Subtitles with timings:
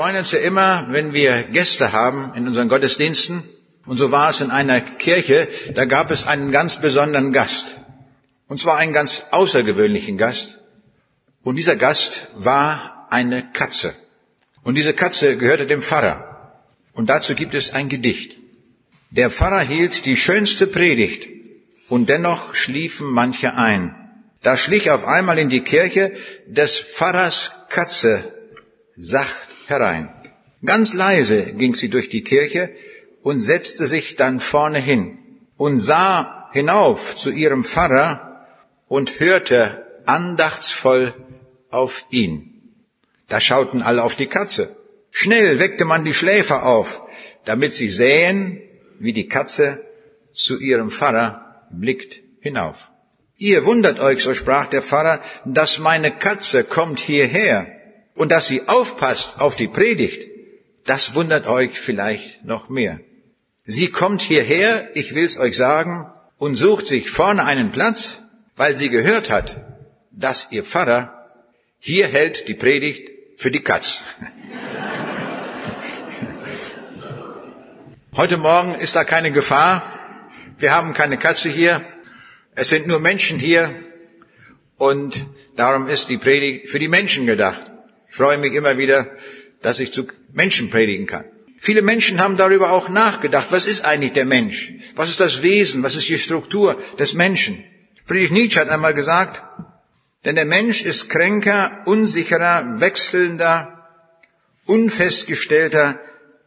[0.00, 3.42] Freuen uns ja immer, wenn wir Gäste haben in unseren Gottesdiensten.
[3.84, 7.76] Und so war es in einer Kirche, da gab es einen ganz besonderen Gast.
[8.48, 10.62] Und zwar einen ganz außergewöhnlichen Gast.
[11.42, 13.92] Und dieser Gast war eine Katze.
[14.62, 16.54] Und diese Katze gehörte dem Pfarrer.
[16.94, 18.38] Und dazu gibt es ein Gedicht.
[19.10, 21.28] Der Pfarrer hielt die schönste Predigt.
[21.90, 23.94] Und dennoch schliefen manche ein.
[24.40, 26.14] Da schlich auf einmal in die Kirche
[26.46, 28.24] des Pfarrers Katze
[28.96, 30.12] sacht herein.
[30.64, 32.70] Ganz leise ging sie durch die Kirche
[33.22, 35.18] und setzte sich dann vorne hin
[35.56, 38.46] und sah hinauf zu ihrem Pfarrer
[38.88, 41.14] und hörte andachtsvoll
[41.70, 42.74] auf ihn.
[43.28, 44.76] Da schauten alle auf die Katze.
[45.10, 47.02] Schnell weckte man die Schläfer auf,
[47.44, 48.60] damit sie sähen,
[48.98, 49.84] wie die Katze
[50.32, 52.90] zu ihrem Pfarrer blickt hinauf.
[53.36, 57.66] Ihr wundert euch, so sprach der Pfarrer, dass meine Katze kommt hierher
[58.14, 60.28] und dass sie aufpasst auf die Predigt.
[60.84, 63.00] Das wundert euch vielleicht noch mehr.
[63.64, 68.22] Sie kommt hierher, ich will's euch sagen, und sucht sich vorne einen Platz,
[68.56, 69.56] weil sie gehört hat,
[70.10, 71.20] dass ihr Pfarrer
[71.78, 74.02] hier hält die Predigt für die Katz.
[78.16, 79.82] Heute Morgen ist da keine Gefahr.
[80.58, 81.80] Wir haben keine Katze hier.
[82.54, 83.70] Es sind nur Menschen hier.
[84.76, 85.24] Und
[85.56, 87.69] darum ist die Predigt für die Menschen gedacht.
[88.20, 89.10] Ich freue mich immer wieder,
[89.62, 91.24] dass ich zu Menschen predigen kann.
[91.58, 93.46] Viele Menschen haben darüber auch nachgedacht.
[93.48, 94.74] Was ist eigentlich der Mensch?
[94.94, 95.82] Was ist das Wesen?
[95.82, 97.64] Was ist die Struktur des Menschen?
[98.04, 99.42] Friedrich Nietzsche hat einmal gesagt,
[100.26, 103.88] denn der Mensch ist kränker, unsicherer, wechselnder,
[104.66, 105.98] unfestgestellter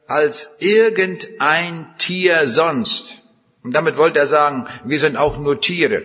[0.06, 3.24] als irgendein Tier sonst.
[3.64, 6.04] Und damit wollte er sagen, wir sind auch nur Tiere.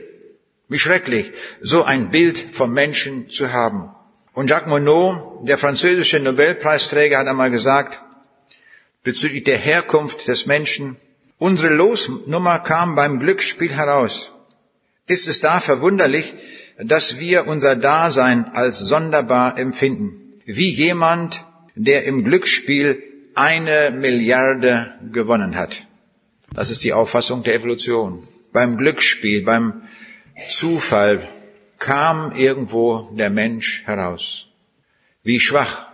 [0.68, 1.30] Wie schrecklich,
[1.60, 3.90] so ein Bild vom Menschen zu haben.
[4.38, 8.00] Und Jacques Monod, der französische Nobelpreisträger, hat einmal gesagt,
[9.02, 10.96] bezüglich der Herkunft des Menschen,
[11.38, 14.30] unsere Losnummer kam beim Glücksspiel heraus.
[15.08, 16.34] Ist es da verwunderlich,
[16.78, 21.44] dass wir unser Dasein als sonderbar empfinden, wie jemand,
[21.74, 23.02] der im Glücksspiel
[23.34, 25.88] eine Milliarde gewonnen hat.
[26.54, 28.22] Das ist die Auffassung der Evolution.
[28.52, 29.82] Beim Glücksspiel, beim
[30.48, 31.26] Zufall
[31.78, 34.46] kam irgendwo der Mensch heraus.
[35.22, 35.86] Wie schwach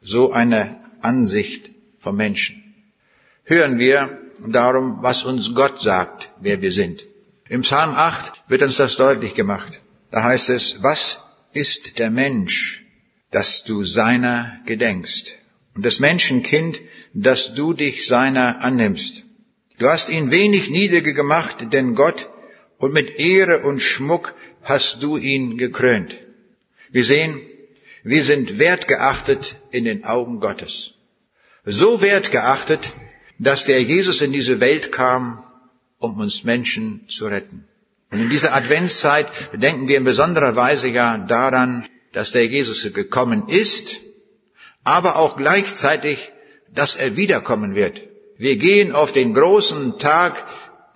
[0.00, 2.74] so eine Ansicht vom Menschen.
[3.44, 7.06] Hören wir darum, was uns Gott sagt, wer wir sind.
[7.48, 9.82] Im Psalm 8 wird uns das deutlich gemacht.
[10.10, 12.86] Da heißt es, was ist der Mensch,
[13.30, 15.40] dass du seiner gedenkst?
[15.74, 16.80] und des Menschenkind,
[17.14, 19.24] dass du dich seiner annimmst.
[19.78, 22.28] Du hast ihn wenig niedrige gemacht, denn Gott,
[22.78, 24.34] und mit Ehre und Schmuck
[24.70, 26.18] hast du ihn gekrönt.
[26.90, 27.40] Wir sehen,
[28.02, 30.94] wir sind wertgeachtet in den Augen Gottes.
[31.64, 32.92] So wertgeachtet,
[33.38, 35.42] dass der Jesus in diese Welt kam,
[35.98, 37.64] um uns Menschen zu retten.
[38.10, 43.48] Und in dieser Adventszeit denken wir in besonderer Weise ja daran, dass der Jesus gekommen
[43.48, 44.00] ist,
[44.82, 46.32] aber auch gleichzeitig,
[46.74, 48.02] dass er wiederkommen wird.
[48.38, 50.46] Wir gehen auf den großen Tag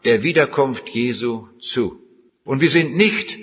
[0.05, 2.01] der Wiederkunft Jesu zu.
[2.45, 3.39] Und wir sind nicht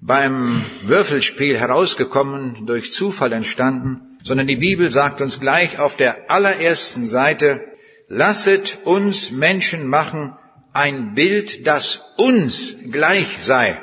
[0.00, 7.06] beim Würfelspiel herausgekommen, durch Zufall entstanden, sondern die Bibel sagt uns gleich auf der allerersten
[7.06, 7.64] Seite,
[8.08, 10.36] lasset uns Menschen machen
[10.72, 13.78] ein Bild, das uns gleich sei.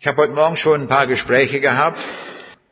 [0.00, 1.98] Ich habe heute Morgen schon ein paar Gespräche gehabt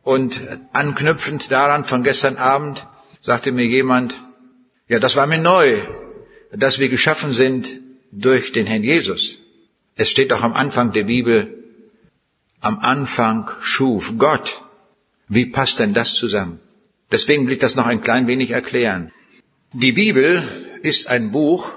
[0.03, 0.41] und
[0.73, 2.87] anknüpfend daran von gestern Abend
[3.21, 4.15] sagte mir jemand,
[4.89, 5.81] ja, das war mir neu,
[6.53, 9.41] dass wir geschaffen sind durch den Herrn Jesus.
[9.95, 11.62] Es steht doch am Anfang der Bibel,
[12.63, 14.63] am Anfang schuf Gott.
[15.29, 16.61] Wie passt denn das zusammen?
[17.11, 19.13] Deswegen will ich das noch ein klein wenig erklären.
[19.73, 20.43] Die Bibel
[20.83, 21.71] ist ein Buch,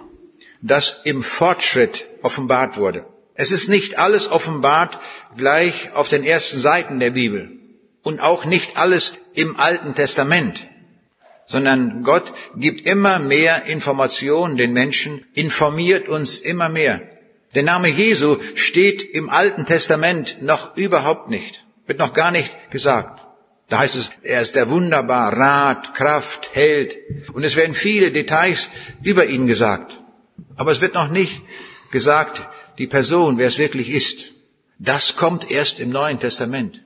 [0.62, 3.06] das im Fortschritt offenbart wurde.
[3.34, 5.00] Es ist nicht alles offenbart
[5.36, 7.52] gleich auf den ersten Seiten der Bibel
[8.02, 10.68] und auch nicht alles im Alten Testament,
[11.46, 17.02] sondern Gott gibt immer mehr Informationen den Menschen, informiert uns immer mehr.
[17.56, 23.22] Der Name Jesu steht im Alten Testament noch überhaupt nicht, wird noch gar nicht gesagt.
[23.70, 26.98] Da heißt es, er ist der wunderbar, Rat, Kraft, Held.
[27.34, 28.68] Und es werden viele Details
[29.02, 30.04] über ihn gesagt.
[30.56, 31.42] Aber es wird noch nicht
[31.92, 32.42] gesagt,
[32.78, 34.34] die Person, wer es wirklich ist.
[34.78, 36.82] Das kommt erst im Neuen Testament.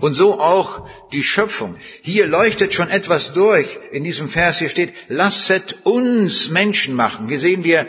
[0.00, 1.76] Und so auch die Schöpfung.
[2.02, 3.78] Hier leuchtet schon etwas durch.
[3.92, 7.28] In diesem Vers hier steht, lasset uns Menschen machen.
[7.28, 7.86] Hier sehen wir,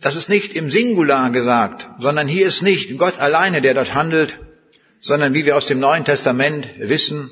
[0.00, 4.40] das ist nicht im Singular gesagt, sondern hier ist nicht Gott alleine, der dort handelt,
[5.00, 7.30] sondern wie wir aus dem Neuen Testament wissen,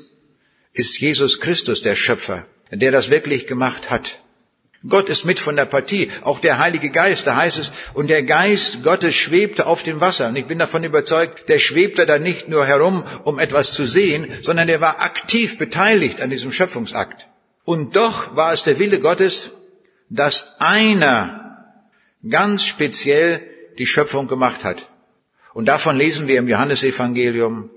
[0.73, 4.19] ist Jesus Christus der Schöpfer, der das wirklich gemacht hat.
[4.87, 8.23] Gott ist mit von der Partie, auch der Heilige Geist, da heißt es, und der
[8.23, 10.29] Geist Gottes schwebte auf dem Wasser.
[10.29, 14.27] Und ich bin davon überzeugt, der schwebte da nicht nur herum, um etwas zu sehen,
[14.41, 17.27] sondern der war aktiv beteiligt an diesem Schöpfungsakt.
[17.65, 19.49] Und doch war es der Wille Gottes,
[20.09, 21.48] dass einer
[22.27, 23.41] ganz speziell
[23.77, 24.89] die Schöpfung gemacht hat.
[25.53, 27.69] Und davon lesen wir im Johannesevangelium,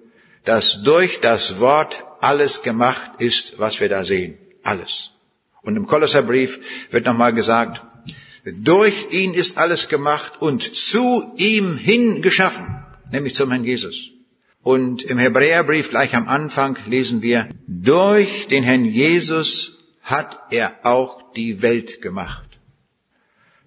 [0.45, 4.39] dass durch das Wort alles gemacht ist, was wir da sehen.
[4.63, 5.13] Alles.
[5.63, 7.85] Und im Kolosserbrief wird nochmal gesagt,
[8.45, 14.11] durch ihn ist alles gemacht und zu ihm hin geschaffen, nämlich zum Herrn Jesus.
[14.63, 21.33] Und im Hebräerbrief gleich am Anfang lesen wir, durch den Herrn Jesus hat er auch
[21.33, 22.52] die Welt gemacht.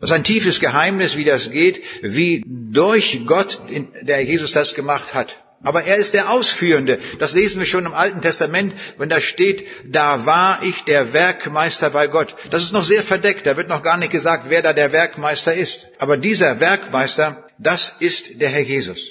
[0.05, 3.59] Das ist ein tiefes Geheimnis, wie das geht, wie durch Gott,
[4.03, 5.43] der Jesus das gemacht hat.
[5.63, 6.99] Aber er ist der Ausführende.
[7.17, 11.89] Das lesen wir schon im Alten Testament, wenn da steht, da war ich der Werkmeister
[11.89, 12.35] bei Gott.
[12.51, 13.47] Das ist noch sehr verdeckt.
[13.47, 15.87] Da wird noch gar nicht gesagt, wer da der Werkmeister ist.
[15.97, 19.09] Aber dieser Werkmeister, das ist der Herr Jesus.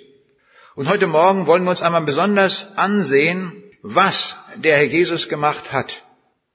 [0.77, 6.04] Und heute Morgen wollen wir uns einmal besonders ansehen, was der Herr Jesus gemacht hat.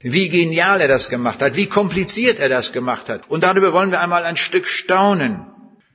[0.00, 3.28] Wie genial er das gemacht hat, wie kompliziert er das gemacht hat.
[3.28, 5.46] Und darüber wollen wir einmal ein Stück staunen.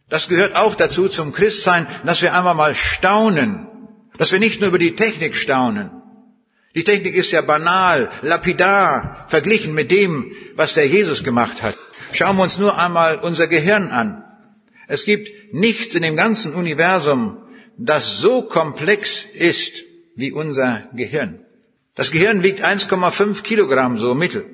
[0.09, 3.67] Das gehört auch dazu zum Christsein, dass wir einmal mal staunen
[4.17, 5.89] dass wir nicht nur über die Technik staunen.
[6.73, 11.77] Die Technik ist ja banal, lapidar, verglichen mit dem, was der Jesus gemacht hat.
[12.11, 14.23] Schauen wir uns nur einmal unser Gehirn an.
[14.87, 17.37] Es gibt nichts in dem ganzen Universum,
[17.77, 19.83] das so komplex ist
[20.15, 21.44] wie unser Gehirn.
[21.95, 24.45] Das Gehirn wiegt 1,5 Kilogramm so mittel.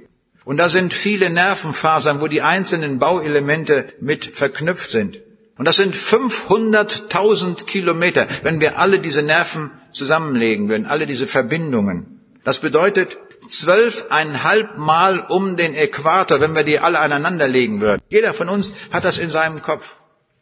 [0.45, 5.19] Und da sind viele Nervenfasern, wo die einzelnen Bauelemente mit verknüpft sind.
[5.57, 12.21] Und das sind 500.000 Kilometer, wenn wir alle diese Nerven zusammenlegen würden, alle diese Verbindungen.
[12.43, 13.17] Das bedeutet
[13.49, 18.01] zwölfeinhalb Mal um den Äquator, wenn wir die alle aneinander legen würden.
[18.09, 19.97] Jeder von uns hat das in seinem Kopf.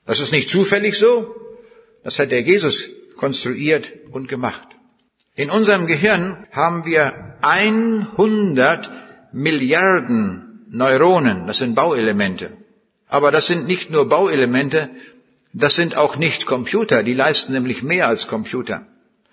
[0.06, 1.36] Das ist nicht zufällig so.
[2.04, 4.68] Das hat der Jesus konstruiert und gemacht.
[5.40, 8.92] In unserem Gehirn haben wir 100
[9.32, 11.48] Milliarden Neuronen.
[11.48, 12.52] Das sind Bauelemente.
[13.08, 14.90] Aber das sind nicht nur Bauelemente,
[15.54, 18.86] das sind auch nicht Computer, die leisten nämlich mehr als Computer.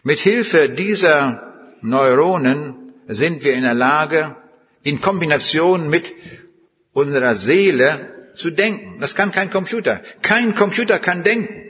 [0.05, 4.37] Mit Hilfe dieser Neuronen sind wir in der Lage,
[4.85, 6.13] in Kombination mit
[6.93, 9.01] unserer Seele zu denken.
[9.01, 10.01] Das kann kein Computer.
[10.23, 11.66] Kein Computer kann denken.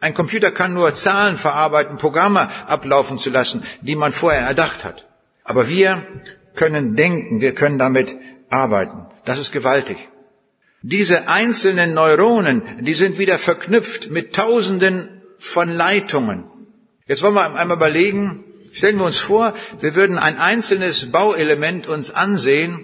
[0.00, 5.06] Ein Computer kann nur Zahlen verarbeiten, Programme ablaufen zu lassen, die man vorher erdacht hat.
[5.44, 6.02] Aber wir
[6.54, 8.16] können denken, wir können damit
[8.48, 9.06] arbeiten.
[9.26, 9.98] Das ist gewaltig.
[10.82, 16.44] Diese einzelnen Neuronen, die sind wieder verknüpft mit Tausenden von Leitungen.
[17.06, 18.42] Jetzt wollen wir einmal überlegen,
[18.72, 22.80] stellen wir uns vor, wir würden ein einzelnes Bauelement uns ansehen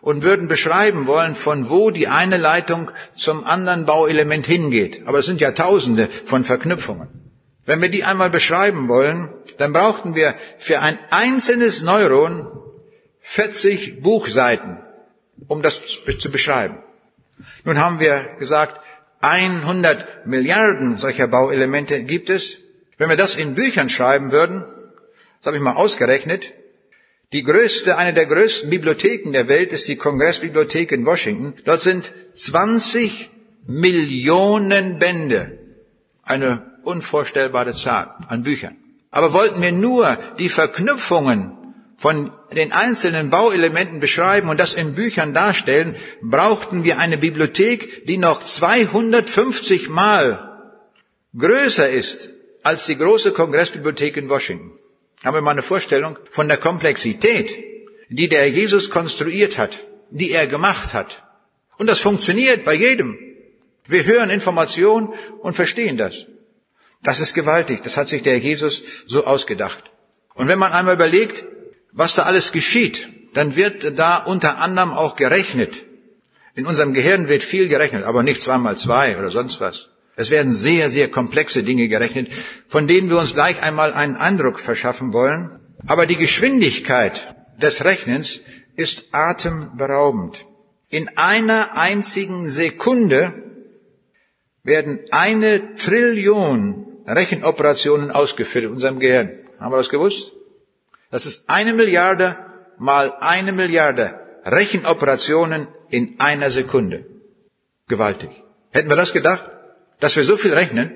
[0.00, 5.02] und würden beschreiben wollen, von wo die eine Leitung zum anderen Bauelement hingeht.
[5.06, 7.08] Aber es sind ja Tausende von Verknüpfungen.
[7.66, 12.46] Wenn wir die einmal beschreiben wollen, dann brauchten wir für ein einzelnes Neuron
[13.20, 14.80] 40 Buchseiten,
[15.48, 15.82] um das
[16.18, 16.78] zu beschreiben.
[17.64, 18.80] Nun haben wir gesagt,
[19.20, 22.58] 100 Milliarden solcher Bauelemente gibt es.
[22.96, 24.64] Wenn wir das in Büchern schreiben würden,
[25.38, 26.54] das habe ich mal ausgerechnet,
[27.32, 31.54] die größte, eine der größten Bibliotheken der Welt ist die Kongressbibliothek in Washington.
[31.64, 33.30] Dort sind 20
[33.66, 35.58] Millionen Bände.
[36.22, 38.76] Eine unvorstellbare Zahl an Büchern.
[39.10, 41.54] Aber wollten wir nur die Verknüpfungen
[41.98, 48.16] von den einzelnen Bauelementen beschreiben und das in Büchern darstellen, brauchten wir eine Bibliothek, die
[48.16, 50.48] noch 250 Mal
[51.36, 52.30] größer ist
[52.62, 54.78] als die große Kongressbibliothek in Washington.
[55.24, 57.52] Haben wir mal eine Vorstellung von der Komplexität,
[58.08, 59.78] die der Jesus konstruiert hat,
[60.10, 61.24] die er gemacht hat.
[61.76, 63.18] Und das funktioniert bei jedem.
[63.86, 66.26] Wir hören Informationen und verstehen das.
[67.02, 67.82] Das ist gewaltig.
[67.82, 69.84] Das hat sich der Jesus so ausgedacht.
[70.34, 71.44] Und wenn man einmal überlegt,
[71.92, 75.84] was da alles geschieht, dann wird da unter anderem auch gerechnet.
[76.54, 79.90] In unserem Gehirn wird viel gerechnet, aber nicht zweimal zwei oder sonst was.
[80.18, 82.32] Es werden sehr, sehr komplexe Dinge gerechnet,
[82.66, 85.60] von denen wir uns gleich einmal einen Eindruck verschaffen wollen.
[85.86, 88.40] Aber die Geschwindigkeit des Rechnens
[88.74, 90.44] ist atemberaubend.
[90.88, 93.32] In einer einzigen Sekunde
[94.64, 99.30] werden eine Trillion Rechenoperationen ausgeführt in unserem Gehirn.
[99.60, 100.32] Haben wir das gewusst?
[101.12, 102.36] Das ist eine Milliarde
[102.78, 107.06] mal eine Milliarde Rechenoperationen in einer Sekunde.
[107.86, 108.30] Gewaltig.
[108.72, 109.48] Hätten wir das gedacht?
[110.00, 110.92] Dass wir so viel rechnen?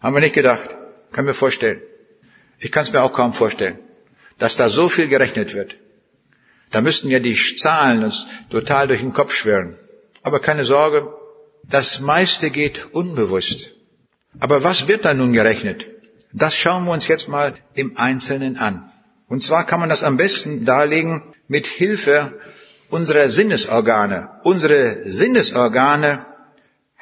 [0.00, 0.68] Haben wir nicht gedacht.
[1.12, 1.80] Können wir vorstellen.
[2.58, 3.78] Ich kann es mir auch kaum vorstellen,
[4.38, 5.76] dass da so viel gerechnet wird.
[6.70, 9.76] Da müssten ja die Zahlen uns total durch den Kopf schwirren.
[10.22, 11.08] Aber keine Sorge,
[11.62, 13.74] das meiste geht unbewusst.
[14.40, 15.86] Aber was wird da nun gerechnet?
[16.32, 18.90] Das schauen wir uns jetzt mal im Einzelnen an.
[19.28, 22.38] Und zwar kann man das am besten darlegen mit Hilfe
[22.90, 24.40] unserer Sinnesorgane.
[24.42, 26.24] Unsere Sinnesorgane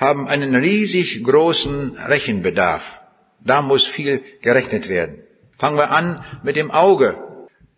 [0.03, 3.03] haben einen riesig großen Rechenbedarf.
[3.39, 5.23] Da muss viel gerechnet werden.
[5.57, 7.09] Fangen wir an mit dem Auge.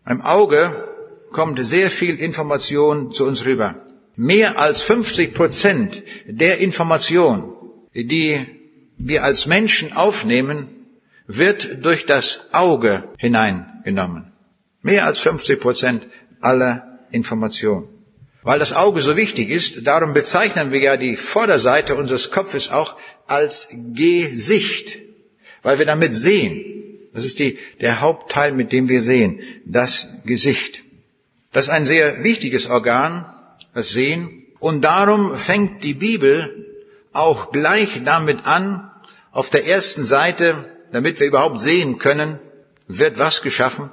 [0.07, 0.73] Beim Auge
[1.33, 3.75] kommt sehr viel Information zu uns rüber.
[4.16, 7.52] Mehr als 50 Prozent der Information,
[7.95, 8.38] die
[8.97, 10.69] wir als Menschen aufnehmen,
[11.26, 14.33] wird durch das Auge hineingenommen.
[14.81, 16.07] Mehr als 50 Prozent
[16.40, 17.93] aller Information.
[18.44, 22.96] Weil das Auge so wichtig ist, darum bezeichnen wir ja die Vorderseite unseres Kopfes auch
[23.26, 24.98] als Gesicht,
[25.62, 26.62] weil wir damit sehen.
[27.14, 30.82] Das ist die, der Hauptteil, mit dem wir sehen, das Gesicht.
[31.52, 33.24] Das ist ein sehr wichtiges Organ,
[33.72, 34.44] das Sehen.
[34.58, 36.66] Und darum fängt die Bibel
[37.12, 38.90] auch gleich damit an,
[39.30, 42.38] auf der ersten Seite, damit wir überhaupt sehen können,
[42.88, 43.90] wird was geschaffen?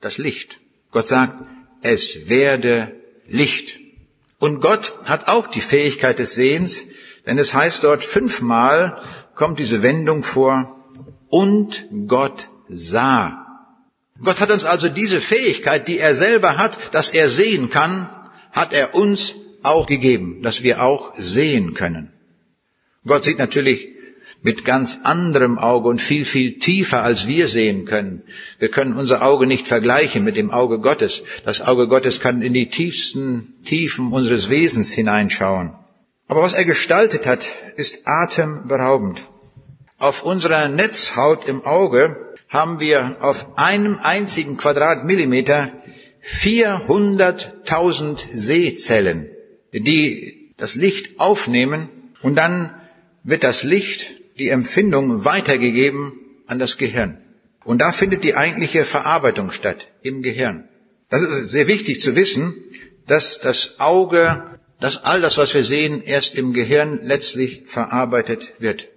[0.00, 0.60] Das Licht.
[0.92, 1.34] Gott sagt,
[1.82, 2.94] es werde
[3.26, 3.87] Licht.
[4.38, 6.82] Und Gott hat auch die Fähigkeit des Sehens,
[7.26, 9.00] denn es heißt dort fünfmal
[9.34, 10.74] kommt diese Wendung vor,
[11.28, 13.44] und Gott sah.
[14.22, 18.08] Gott hat uns also diese Fähigkeit, die er selber hat, dass er sehen kann,
[18.50, 22.12] hat er uns auch gegeben, dass wir auch sehen können.
[23.06, 23.88] Gott sieht natürlich
[24.42, 28.22] mit ganz anderem Auge und viel, viel tiefer, als wir sehen können.
[28.58, 31.24] Wir können unser Auge nicht vergleichen mit dem Auge Gottes.
[31.44, 35.74] Das Auge Gottes kann in die tiefsten Tiefen unseres Wesens hineinschauen.
[36.28, 37.44] Aber was er gestaltet hat,
[37.76, 39.22] ist atemberaubend.
[39.98, 45.72] Auf unserer Netzhaut im Auge haben wir auf einem einzigen Quadratmillimeter
[46.22, 49.30] 400.000 Sehzellen,
[49.72, 51.88] die das Licht aufnehmen
[52.22, 52.74] und dann
[53.24, 56.12] wird das Licht die Empfindung weitergegeben
[56.46, 57.18] an das Gehirn.
[57.64, 60.68] Und da findet die eigentliche Verarbeitung statt, im Gehirn.
[61.10, 62.54] Das ist sehr wichtig zu wissen,
[63.06, 68.88] dass das Auge, dass all das, was wir sehen, erst im Gehirn letztlich verarbeitet wird.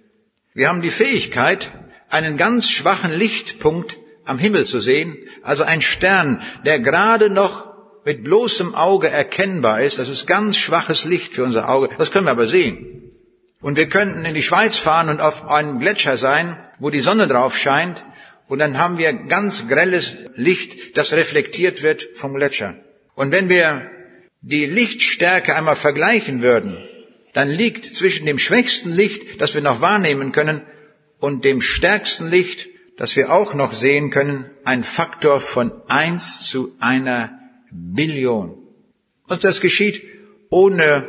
[0.54, 1.72] Wir haben die Fähigkeit,
[2.08, 7.72] einen ganz schwachen Lichtpunkt am Himmel zu sehen, also ein Stern, der gerade noch
[8.04, 9.98] mit bloßem Auge erkennbar ist.
[9.98, 11.88] Das ist ganz schwaches Licht für unser Auge.
[11.98, 13.01] Das können wir aber sehen.
[13.62, 17.28] Und wir könnten in die Schweiz fahren und auf einem Gletscher sein, wo die Sonne
[17.28, 18.04] drauf scheint,
[18.48, 22.74] und dann haben wir ganz grelles Licht, das reflektiert wird vom Gletscher.
[23.14, 23.90] Und wenn wir
[24.42, 26.76] die Lichtstärke einmal vergleichen würden,
[27.32, 30.60] dann liegt zwischen dem schwächsten Licht, das wir noch wahrnehmen können,
[31.18, 36.74] und dem stärksten Licht, das wir auch noch sehen können, ein Faktor von eins zu
[36.80, 37.38] einer
[37.70, 38.58] Billion.
[39.28, 40.02] Und das geschieht
[40.50, 41.04] ohne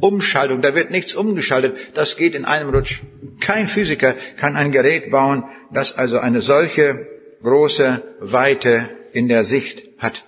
[0.00, 3.02] Umschaltung, da wird nichts umgeschaltet, das geht in einem Rutsch.
[3.40, 7.06] Kein Physiker kann ein Gerät bauen, das also eine solche
[7.42, 10.24] große Weite in der Sicht hat.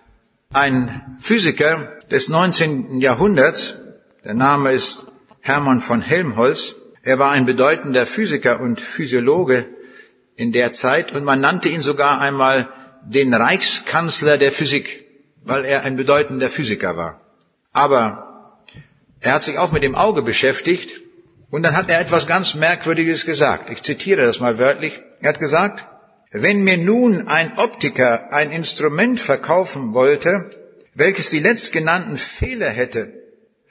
[0.52, 3.00] Ein Physiker des 19.
[3.00, 3.76] Jahrhunderts,
[4.24, 5.04] der Name ist
[5.40, 9.66] Hermann von Helmholtz, er war ein bedeutender Physiker und Physiologe
[10.36, 12.68] in der Zeit und man nannte ihn sogar einmal
[13.04, 15.04] den Reichskanzler der Physik,
[15.42, 17.20] weil er ein bedeutender Physiker war.
[17.72, 18.27] Aber
[19.20, 21.02] er hat sich auch mit dem Auge beschäftigt
[21.50, 23.70] und dann hat er etwas ganz Merkwürdiges gesagt.
[23.70, 25.02] Ich zitiere das mal wörtlich.
[25.20, 25.86] Er hat gesagt,
[26.30, 30.50] wenn mir nun ein Optiker ein Instrument verkaufen wollte,
[30.94, 33.12] welches die letztgenannten Fehler hätte,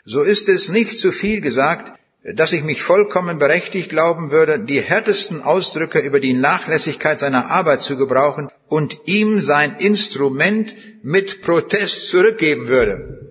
[0.05, 4.81] so ist es nicht zu viel gesagt, dass ich mich vollkommen berechtigt glauben würde, die
[4.81, 12.09] härtesten Ausdrücke über die Nachlässigkeit seiner Arbeit zu gebrauchen und ihm sein Instrument mit Protest
[12.09, 13.27] zurückgeben würde.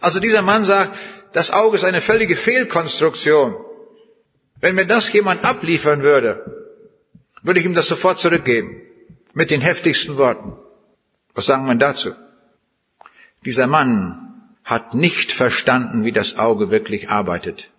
[0.00, 0.96] Also dieser Mann sagt,
[1.34, 3.56] das Auge ist eine völlige Fehlkonstruktion.
[4.60, 6.30] Wenn mir das jemand abliefern würde,
[7.42, 8.80] würde ich ihm das sofort zurückgeben.
[9.34, 10.56] Mit den heftigsten Worten.
[11.34, 12.12] Was sagen wir dazu?
[13.44, 17.70] Dieser Mann hat nicht verstanden, wie das Auge wirklich arbeitet.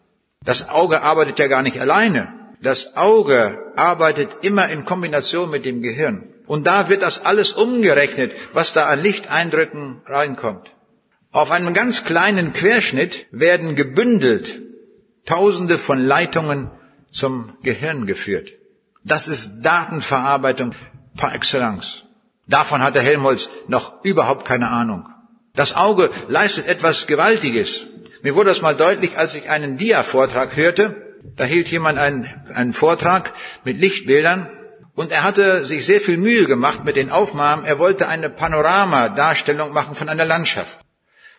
[0.43, 2.27] Das Auge arbeitet ja gar nicht alleine.
[2.62, 6.27] Das Auge arbeitet immer in Kombination mit dem Gehirn.
[6.45, 10.75] Und da wird das alles umgerechnet, was da an Licht-Eindrücken reinkommt.
[11.36, 14.62] Auf einem ganz kleinen Querschnitt werden gebündelt
[15.25, 16.72] Tausende von Leitungen
[17.12, 18.54] zum Gehirn geführt.
[19.04, 20.74] Das ist Datenverarbeitung
[21.18, 22.06] par excellence.
[22.48, 25.10] Davon hatte Helmholtz noch überhaupt keine Ahnung.
[25.54, 27.82] Das Auge leistet etwas Gewaltiges.
[28.22, 31.18] Mir wurde das mal deutlich, als ich einen Dia-Vortrag hörte.
[31.36, 33.34] Da hielt jemand einen, einen Vortrag
[33.65, 34.48] mit Lichtbildern
[34.94, 37.65] und er hatte sich sehr viel Mühe gemacht mit den Aufnahmen.
[37.65, 40.85] Er wollte eine Panoramadarstellung machen von einer Landschaft.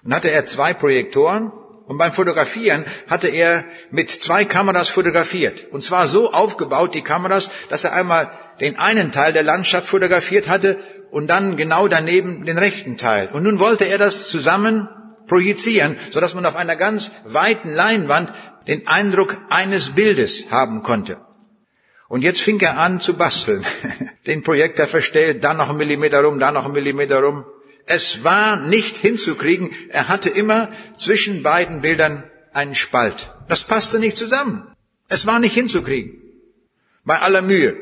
[0.07, 1.53] Und hatte er zwei Projektoren
[1.87, 5.73] und beim Fotografieren hatte er mit zwei Kameras fotografiert.
[5.73, 10.49] Und zwar so aufgebaut, die Kameras, dass er einmal den einen Teil der Landschaft fotografiert
[10.49, 10.79] hatte
[11.11, 13.31] und dann genau daneben den rechten Teil.
[13.33, 14.89] Und nun wollte er das zusammen
[15.27, 18.33] projizieren, sodass man auf einer ganz weiten Leinwand
[18.69, 21.19] den Eindruck eines Bildes haben konnte.
[22.09, 23.65] Und jetzt fing er an zu basteln.
[24.27, 27.45] Den Projektor verstellt, da noch ein Millimeter rum, da noch ein Millimeter rum.
[27.87, 29.71] Es war nicht hinzukriegen.
[29.91, 33.33] Er hatte immer zwischen beiden Bildern einen Spalt.
[33.49, 34.67] Das passte nicht zusammen.
[35.09, 36.21] Es war nicht hinzukriegen.
[37.05, 37.77] Bei aller Mühe.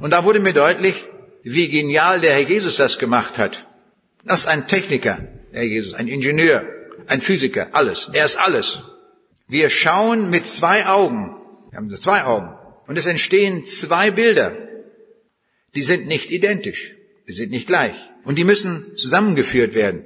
[0.00, 1.04] Und da wurde mir deutlich,
[1.42, 3.66] wie genial der Herr Jesus das gemacht hat.
[4.24, 5.18] Das ist ein Techniker,
[5.52, 6.66] der Herr Jesus, ein Ingenieur,
[7.08, 8.10] ein Physiker, alles.
[8.12, 8.84] Er ist alles.
[9.48, 11.36] Wir schauen mit zwei Augen.
[11.70, 12.56] Wir haben zwei Augen.
[12.86, 14.56] Und es entstehen zwei Bilder.
[15.74, 16.94] Die sind nicht identisch.
[17.28, 17.96] Die sind nicht gleich.
[18.24, 20.04] Und die müssen zusammengeführt werden.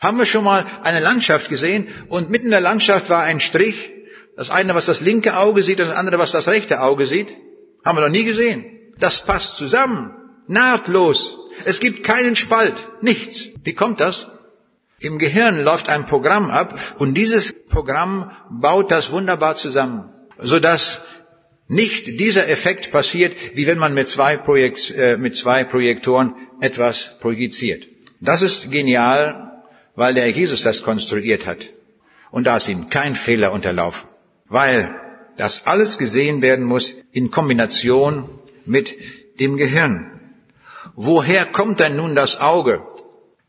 [0.00, 3.92] Haben wir schon mal eine Landschaft gesehen und mitten in der Landschaft war ein Strich.
[4.36, 7.36] Das eine, was das linke Auge sieht, und das andere, was das rechte Auge sieht.
[7.84, 8.64] Haben wir noch nie gesehen.
[8.98, 10.14] Das passt zusammen.
[10.46, 11.36] Nahtlos.
[11.64, 12.88] Es gibt keinen Spalt.
[13.02, 13.48] Nichts.
[13.62, 14.28] Wie kommt das?
[15.00, 21.00] Im Gehirn läuft ein Programm ab und dieses Programm baut das wunderbar zusammen, sodass
[21.68, 27.18] nicht dieser Effekt passiert, wie wenn man mit zwei, Projekt, äh, mit zwei Projektoren etwas
[27.20, 27.86] projiziert.
[28.20, 29.62] Das ist genial,
[29.94, 31.70] weil der Jesus das konstruiert hat.
[32.30, 34.08] Und da ist ihm kein Fehler unterlaufen,
[34.48, 34.94] weil
[35.36, 38.28] das alles gesehen werden muss in Kombination
[38.66, 38.94] mit
[39.40, 40.20] dem Gehirn.
[40.94, 42.82] Woher kommt denn nun das Auge?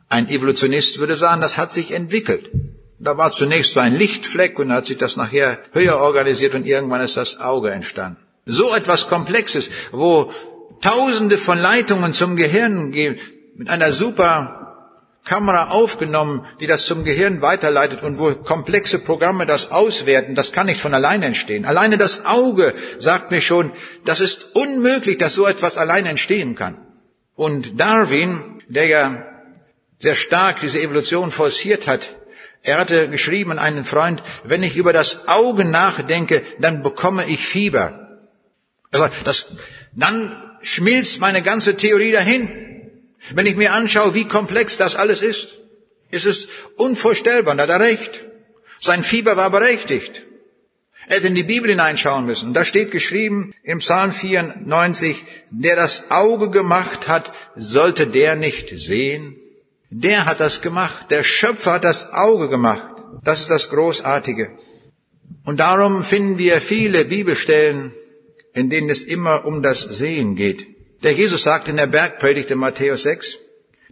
[0.10, 2.50] Ein Evolutionist würde sagen, das hat sich entwickelt.
[3.00, 7.02] Da war zunächst so ein Lichtfleck und hat sich das nachher höher organisiert und irgendwann
[7.02, 8.20] ist das Auge entstanden.
[8.46, 10.32] So etwas Komplexes, wo
[10.82, 14.62] Tausende von Leitungen zum Gehirn mit einer super
[15.24, 20.66] Kamera aufgenommen, die das zum Gehirn weiterleitet und wo komplexe Programme das auswerten, das kann
[20.66, 21.66] nicht von allein entstehen.
[21.66, 23.72] Alleine das Auge sagt mir schon,
[24.04, 26.78] das ist unmöglich, dass so etwas allein entstehen kann.
[27.36, 29.26] Und Darwin, der ja
[30.00, 32.16] sehr stark diese Evolution forciert hat.
[32.64, 37.46] Er hatte geschrieben an einen Freund, wenn ich über das Auge nachdenke, dann bekomme ich
[37.46, 38.20] Fieber.
[38.92, 39.58] Also das,
[39.94, 42.50] dann schmilzt meine ganze Theorie dahin.
[43.34, 45.60] Wenn ich mir anschaue, wie komplex das alles ist,
[46.10, 48.26] ist es unvorstellbar, da hat er recht.
[48.80, 50.24] Sein Fieber war berechtigt.
[51.08, 52.54] Er hätte in die Bibel hineinschauen müssen.
[52.54, 59.36] Da steht geschrieben im Psalm 94, der das Auge gemacht hat, sollte der nicht sehen?
[59.90, 61.08] Der hat das gemacht.
[61.10, 62.96] Der Schöpfer hat das Auge gemacht.
[63.24, 64.58] Das ist das Großartige.
[65.44, 67.92] Und darum finden wir viele Bibelstellen,
[68.54, 70.66] in denen es immer um das Sehen geht.
[71.04, 73.40] Der Jesus sagt in der Bergpredigt in Matthäus 6,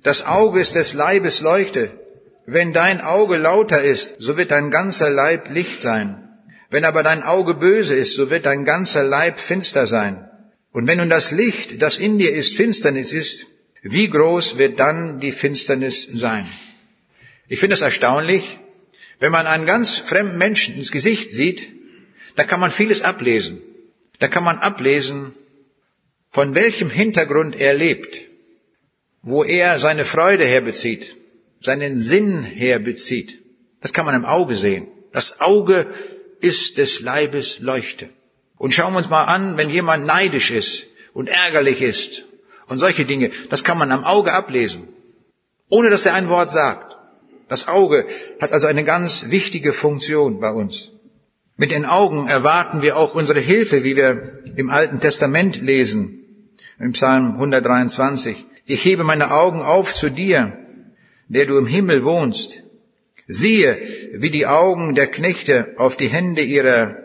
[0.04, 1.90] das Auge ist des Leibes Leuchte.
[2.46, 6.30] Wenn dein Auge lauter ist, so wird dein ganzer Leib Licht sein.
[6.70, 10.30] Wenn aber dein Auge böse ist, so wird dein ganzer Leib finster sein.
[10.72, 13.48] Und wenn nun das Licht, das in dir ist, Finsternis ist,
[13.82, 16.46] wie groß wird dann die Finsternis sein?
[17.48, 18.60] Ich finde es erstaunlich,
[19.20, 21.74] wenn man einen ganz fremden Menschen ins Gesicht sieht,
[22.36, 23.62] da kann man vieles ablesen.
[24.20, 25.34] Da kann man ablesen,
[26.30, 28.20] von welchem Hintergrund er lebt,
[29.22, 31.16] wo er seine Freude herbezieht,
[31.62, 33.40] seinen Sinn herbezieht.
[33.82, 34.88] Das kann man im Auge sehen.
[35.12, 35.88] Das Auge
[36.42, 38.10] ist des Leibes Leuchte.
[38.58, 42.26] Und schauen wir uns mal an, wenn jemand neidisch ist und ärgerlich ist
[42.68, 44.88] und solche Dinge, das kann man am Auge ablesen,
[45.70, 46.98] ohne dass er ein Wort sagt.
[47.48, 48.06] Das Auge
[48.40, 50.89] hat also eine ganz wichtige Funktion bei uns.
[51.60, 56.94] Mit den Augen erwarten wir auch unsere Hilfe, wie wir im Alten Testament lesen, im
[56.94, 58.46] Psalm 123.
[58.66, 60.58] Ich hebe meine Augen auf zu dir,
[61.28, 62.64] der du im Himmel wohnst.
[63.28, 63.78] Siehe,
[64.14, 66.96] wie die Augen der Knechte auf die Hände ihrer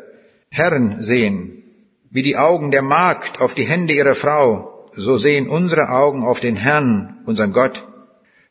[0.51, 1.65] Herren sehen,
[2.13, 6.39] wie die Augen der Magd auf die Hände ihrer Frau, so sehen unsere Augen auf
[6.39, 7.89] den Herrn, unseren Gott,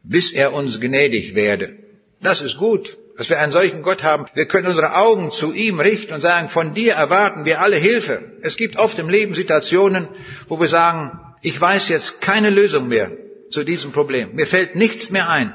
[0.04, 1.78] bis er uns gnädig werde.
[2.20, 4.26] Das ist gut, dass wir einen solchen Gott haben.
[4.34, 8.22] Wir können unsere Augen zu ihm richten und sagen, von dir erwarten wir alle Hilfe.
[8.42, 10.08] Es gibt oft im Leben Situationen,
[10.48, 13.12] wo wir sagen, ich weiß jetzt keine Lösung mehr
[13.52, 14.30] zu diesem Problem.
[14.34, 15.54] Mir fällt nichts mehr ein.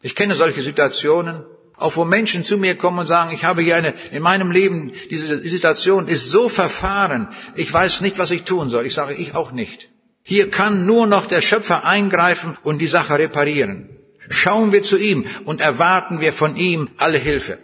[0.00, 1.44] Ich kenne solche Situationen,
[1.76, 4.92] auch wo Menschen zu mir kommen und sagen, ich habe hier eine, in meinem Leben,
[5.10, 8.86] diese Situation ist so verfahren, ich weiß nicht, was ich tun soll.
[8.86, 9.90] Ich sage, ich auch nicht.
[10.22, 13.88] Hier kann nur noch der Schöpfer eingreifen und die Sache reparieren.
[14.32, 17.58] Schauen wir zu ihm und erwarten wir von ihm alle Hilfe.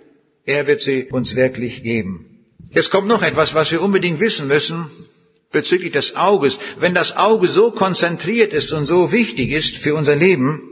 [0.45, 2.47] Er wird sie uns wirklich geben.
[2.71, 4.91] Jetzt kommt noch etwas, was wir unbedingt wissen müssen
[5.51, 6.59] bezüglich des Auges.
[6.79, 10.63] Wenn das Auge so konzentriert ist und so wichtig ist für unser Leben,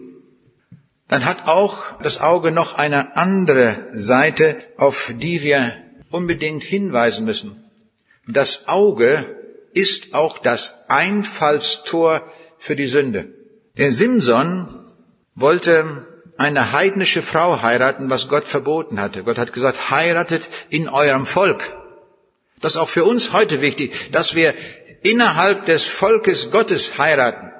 [1.09, 5.73] dann hat auch das Auge noch eine andere Seite, auf die wir
[6.11, 7.57] unbedingt hinweisen müssen.
[8.29, 9.25] Das Auge
[9.73, 12.23] ist auch das Einfallstor
[12.59, 13.33] für die Sünde.
[13.77, 14.67] Der Simson
[15.37, 16.05] wollte
[16.39, 19.23] eine heidnische Frau heiraten, was Gott verboten hatte.
[19.23, 21.63] Gott hat gesagt, heiratet in eurem Volk.
[22.61, 24.55] Das ist auch für uns heute wichtig, dass wir
[25.03, 27.53] innerhalb des Volkes Gottes heiraten.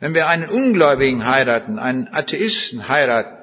[0.00, 3.38] Wenn wir einen Ungläubigen heiraten, einen Atheisten heiraten,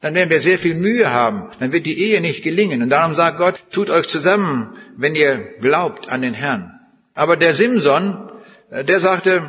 [0.00, 2.82] dann werden wir sehr viel Mühe haben, dann wird die Ehe nicht gelingen.
[2.82, 6.80] Und darum sagt Gott, tut euch zusammen, wenn ihr glaubt an den Herrn.
[7.14, 8.30] Aber der Simson,
[8.70, 9.42] äh, der sagte,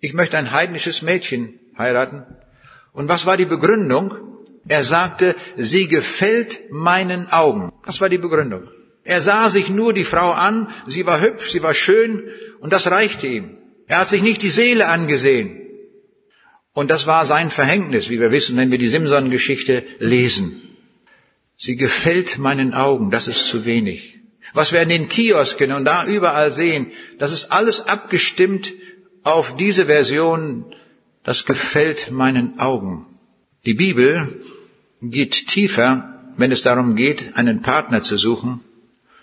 [0.00, 2.26] ich möchte ein heidnisches Mädchen heiraten.
[2.94, 4.14] Und was war die Begründung?
[4.66, 7.70] Er sagte, sie gefällt meinen Augen.
[7.84, 8.68] Das war die Begründung.
[9.02, 12.22] Er sah sich nur die Frau an, sie war hübsch, sie war schön
[12.60, 13.58] und das reichte ihm.
[13.86, 15.60] Er hat sich nicht die Seele angesehen.
[16.72, 20.62] Und das war sein Verhängnis, wie wir wissen, wenn wir die Simson-Geschichte lesen.
[21.56, 24.18] Sie gefällt meinen Augen, das ist zu wenig.
[24.54, 28.72] Was wir in den Kiosken und da überall sehen, das ist alles abgestimmt
[29.22, 30.74] auf diese Version,
[31.24, 33.06] das gefällt meinen Augen.
[33.66, 34.28] Die Bibel
[35.00, 38.60] geht tiefer, wenn es darum geht, einen Partner zu suchen,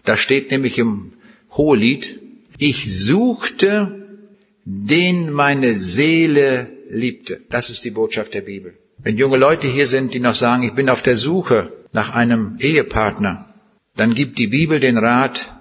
[0.03, 1.13] da steht nämlich im
[1.51, 2.19] Hohelied,
[2.57, 4.07] ich suchte,
[4.65, 7.41] den meine Seele liebte.
[7.49, 8.73] Das ist die Botschaft der Bibel.
[8.97, 12.57] Wenn junge Leute hier sind, die noch sagen, ich bin auf der Suche nach einem
[12.59, 13.45] Ehepartner,
[13.95, 15.53] dann gibt die Bibel den Rat,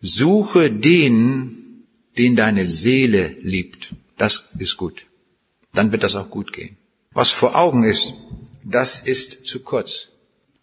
[0.00, 1.84] suche den,
[2.18, 3.94] den deine Seele liebt.
[4.18, 5.05] Das ist gut.
[5.76, 6.76] Dann wird das auch gut gehen.
[7.12, 8.14] Was vor Augen ist,
[8.64, 10.08] das ist zu kurz.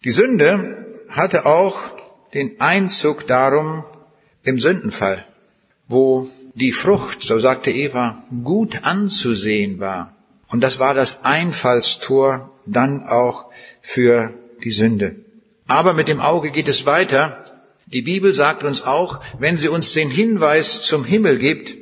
[0.04, 1.78] Die Sünde hatte auch
[2.34, 3.84] den Einzug darum
[4.42, 5.24] im Sündenfall,
[5.88, 10.16] wo die Frucht, so sagte Eva, gut anzusehen war.
[10.48, 13.46] Und das war das Einfallstor dann auch
[13.80, 14.32] für
[14.64, 15.16] die Sünde.
[15.66, 17.38] Aber mit dem Auge geht es weiter.
[17.86, 21.76] Die Bibel sagt uns auch, wenn sie uns den Hinweis zum Himmel gibt,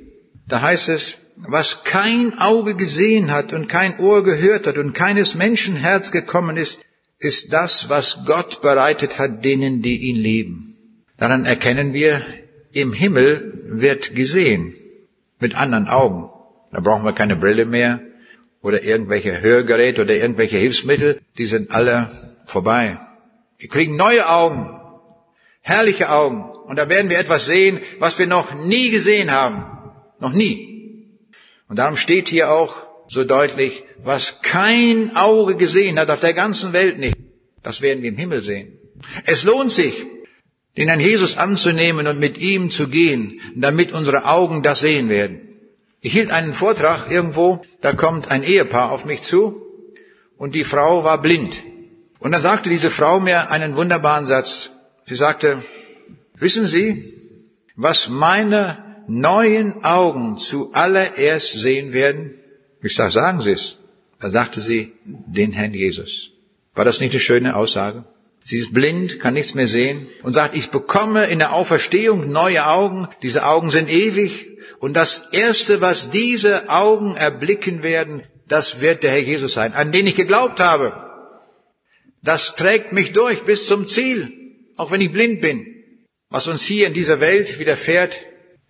[0.46, 5.34] da heißt es, was kein Auge gesehen hat und kein Ohr gehört hat und keines
[5.34, 6.80] Menschen Herz gekommen ist,
[7.18, 10.76] ist das, was Gott bereitet hat denen, die ihn lieben.
[11.16, 12.20] Daran erkennen wir,
[12.72, 14.74] im Himmel wird gesehen
[15.38, 16.30] mit anderen Augen.
[16.70, 18.00] Da brauchen wir keine Brille mehr
[18.60, 21.20] oder irgendwelche Hörgeräte oder irgendwelche Hilfsmittel.
[21.38, 22.10] Die sind alle
[22.46, 22.98] vorbei.
[23.58, 24.80] Wir kriegen neue Augen,
[25.60, 26.44] herrliche Augen.
[26.66, 29.64] Und da werden wir etwas sehen, was wir noch nie gesehen haben.
[30.18, 30.71] Noch nie.
[31.72, 32.76] Und darum steht hier auch
[33.08, 37.16] so deutlich, was kein Auge gesehen hat auf der ganzen Welt nicht,
[37.62, 38.78] das werden wir im Himmel sehen.
[39.24, 40.04] Es lohnt sich,
[40.76, 45.40] den Herrn Jesus anzunehmen und mit ihm zu gehen, damit unsere Augen das sehen werden.
[46.02, 49.66] Ich hielt einen Vortrag irgendwo, da kommt ein Ehepaar auf mich zu
[50.36, 51.62] und die Frau war blind.
[52.18, 54.72] Und dann sagte diese Frau mir einen wunderbaren Satz.
[55.06, 55.62] Sie sagte,
[56.34, 57.02] wissen Sie,
[57.76, 62.32] was meine neuen Augen zuallererst sehen werden?
[62.82, 63.78] Ich sage, sagen Sie es.
[64.22, 66.30] Da sagte sie, den Herrn Jesus.
[66.74, 68.04] War das nicht eine schöne Aussage?
[68.44, 72.66] Sie ist blind, kann nichts mehr sehen und sagt, ich bekomme in der Auferstehung neue
[72.66, 73.08] Augen.
[73.22, 74.46] Diese Augen sind ewig.
[74.78, 79.90] Und das Erste, was diese Augen erblicken werden, das wird der Herr Jesus sein, an
[79.90, 80.92] den ich geglaubt habe.
[82.22, 84.32] Das trägt mich durch bis zum Ziel,
[84.76, 85.66] auch wenn ich blind bin.
[86.30, 88.16] Was uns hier in dieser Welt widerfährt,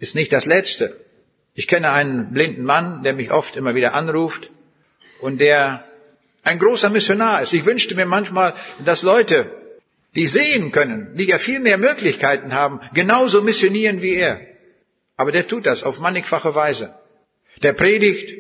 [0.02, 0.96] ist nicht das Letzte.
[1.54, 4.50] Ich kenne einen blinden Mann, der mich oft immer wieder anruft
[5.20, 5.84] und der
[6.42, 7.52] ein großer Missionar ist.
[7.52, 9.46] Ich wünschte mir manchmal, dass Leute,
[10.16, 14.40] die sehen können, die ja viel mehr Möglichkeiten haben, genauso missionieren wie er.
[15.16, 16.96] Aber der tut das auf mannigfache Weise.
[17.62, 18.36] Der predigt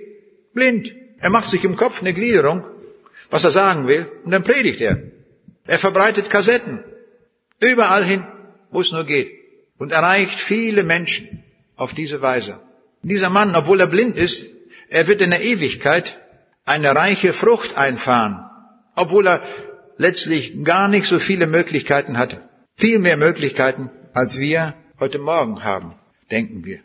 [0.54, 0.92] blind.
[1.20, 2.64] Er macht sich im Kopf eine Gliederung,
[3.30, 5.00] was er sagen will, und dann predigt er.
[5.68, 6.82] Er verbreitet Kassetten
[7.60, 8.26] überall hin,
[8.72, 9.30] wo es nur geht,
[9.78, 11.44] und erreicht viele Menschen
[11.76, 12.60] auf diese Weise.
[13.02, 14.46] Dieser Mann, obwohl er blind ist,
[14.88, 16.20] er wird in der Ewigkeit
[16.64, 18.48] eine reiche Frucht einfahren,
[18.94, 19.42] obwohl er
[19.96, 22.48] letztlich gar nicht so viele Möglichkeiten hatte.
[22.76, 25.94] Viel mehr Möglichkeiten, als wir heute Morgen haben,
[26.30, 26.80] denken wir.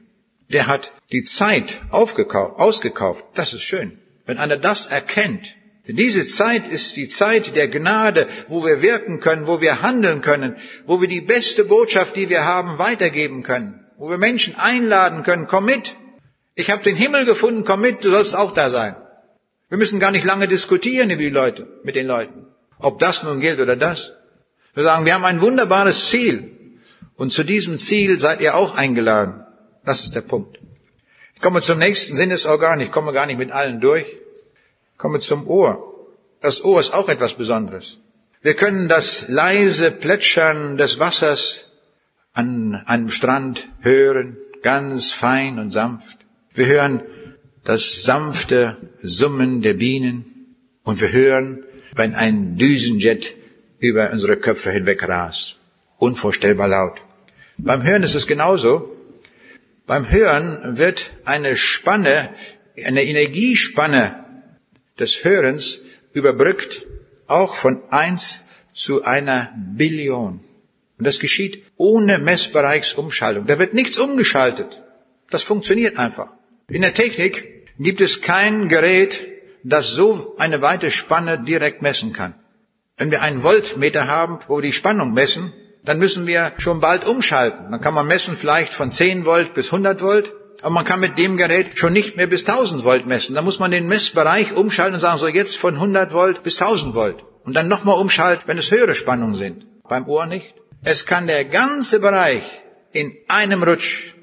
[0.50, 3.26] Der hat die Zeit aufgekauft, ausgekauft.
[3.36, 4.00] Das ist schön.
[4.26, 5.56] Wenn einer das erkennt,
[5.88, 10.22] denn diese Zeit ist die Zeit der Gnade, wo wir wirken können, wo wir handeln
[10.22, 15.24] können, wo wir die beste Botschaft, die wir haben, weitergeben können, wo wir Menschen einladen
[15.24, 15.96] können, komm mit,
[16.56, 18.96] ich habe den Himmel gefunden, komm mit, du sollst auch da sein.
[19.70, 22.48] Wir müssen gar nicht lange diskutieren über die Leute, mit den Leuten.
[22.80, 24.14] Ob das nun gilt oder das.
[24.74, 26.52] Wir sagen, wir haben ein wunderbares Ziel.
[27.16, 29.46] Und zu diesem Ziel seid ihr auch eingeladen.
[29.84, 30.60] Das ist der Punkt.
[31.36, 32.80] Ich komme zum nächsten Sinnesorgan.
[32.80, 34.06] Ich komme gar nicht mit allen durch.
[34.06, 35.84] Ich komme zum Ohr.
[36.42, 37.98] Das Ohr ist auch etwas Besonderes.
[38.42, 41.67] Wir können das leise Plätschern des Wassers
[42.38, 46.20] an einem Strand hören, ganz fein und sanft.
[46.54, 47.02] Wir hören
[47.64, 51.64] das sanfte Summen der Bienen und wir hören,
[51.96, 53.34] wenn ein Düsenjet
[53.80, 55.58] über unsere Köpfe hinweg rast.
[55.98, 57.02] Unvorstellbar laut.
[57.58, 58.96] Beim Hören ist es genauso.
[59.88, 62.30] Beim Hören wird eine Spanne,
[62.86, 64.26] eine Energiespanne
[65.00, 65.80] des Hörens
[66.14, 66.86] überbrückt,
[67.26, 70.40] auch von eins zu einer Billion.
[71.00, 73.48] Und das geschieht ohne Messbereichsumschaltung.
[73.48, 74.84] Da wird nichts umgeschaltet.
[75.30, 76.30] Das funktioniert einfach.
[76.68, 79.24] In der Technik gibt es kein Gerät,
[79.64, 82.36] das so eine weite Spanne direkt messen kann.
[82.98, 87.06] Wenn wir einen Voltmeter haben, wo wir die Spannung messen, dann müssen wir schon bald
[87.06, 87.72] umschalten.
[87.72, 90.34] Dann kann man messen vielleicht von 10 Volt bis 100 Volt.
[90.62, 93.36] Aber man kann mit dem Gerät schon nicht mehr bis 1000 Volt messen.
[93.36, 96.96] Da muss man den Messbereich umschalten und sagen, so jetzt von 100 Volt bis 1000
[96.96, 97.24] Volt.
[97.44, 99.66] Und dann nochmal umschalten, wenn es höhere Spannungen sind.
[99.88, 100.56] Beim Ohr nicht.
[100.84, 102.44] Es kann der ganze Bereich
[102.92, 104.14] in einem Rutsch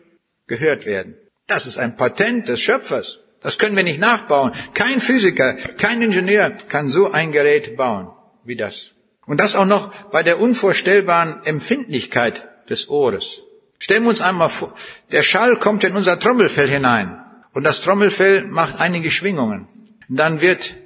[0.47, 1.17] gehört werden.
[1.47, 3.21] Das ist ein Patent des Schöpfers.
[3.41, 4.53] Das können wir nicht nachbauen.
[4.73, 8.09] Kein Physiker, kein Ingenieur kann so ein Gerät bauen
[8.45, 8.93] wie das.
[9.27, 13.43] Und das auch noch bei der unvorstellbaren Empfindlichkeit des Ohres.
[13.79, 14.75] Stellen wir uns einmal vor,
[15.11, 17.19] der Schall kommt in unser Trommelfell hinein
[17.53, 19.69] und das Trommelfell macht einige Schwingungen.
[20.09, 20.77] Dann wird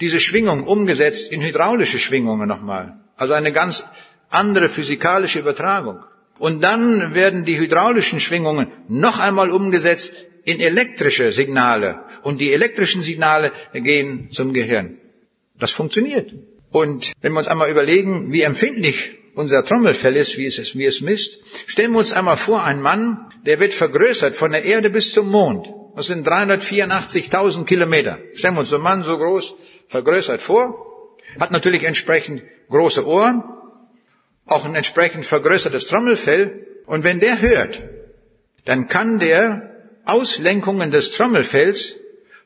[0.00, 3.00] diese Schwingung umgesetzt in hydraulische Schwingungen nochmal.
[3.16, 3.84] Also eine ganz
[4.30, 6.04] andere physikalische Übertragung.
[6.38, 10.12] Und dann werden die hydraulischen Schwingungen noch einmal umgesetzt
[10.44, 12.00] in elektrische Signale.
[12.22, 14.98] Und die elektrischen Signale gehen zum Gehirn.
[15.58, 16.32] Das funktioniert.
[16.70, 21.00] Und wenn wir uns einmal überlegen, wie empfindlich unser Trommelfell ist, wie es, wie es
[21.00, 25.12] misst, stellen wir uns einmal vor, ein Mann, der wird vergrößert von der Erde bis
[25.12, 25.68] zum Mond.
[25.96, 28.18] Das sind 384.000 Kilometer.
[28.34, 29.54] Stellen wir uns so einen Mann so groß
[29.88, 30.76] vergrößert vor,
[31.40, 33.42] hat natürlich entsprechend große Ohren,
[34.48, 36.66] auch ein entsprechend vergrößertes Trommelfell.
[36.86, 37.82] Und wenn der hört,
[38.64, 41.96] dann kann der Auslenkungen des Trommelfells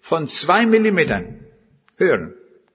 [0.00, 1.46] von zwei Millimetern
[1.96, 2.34] hören.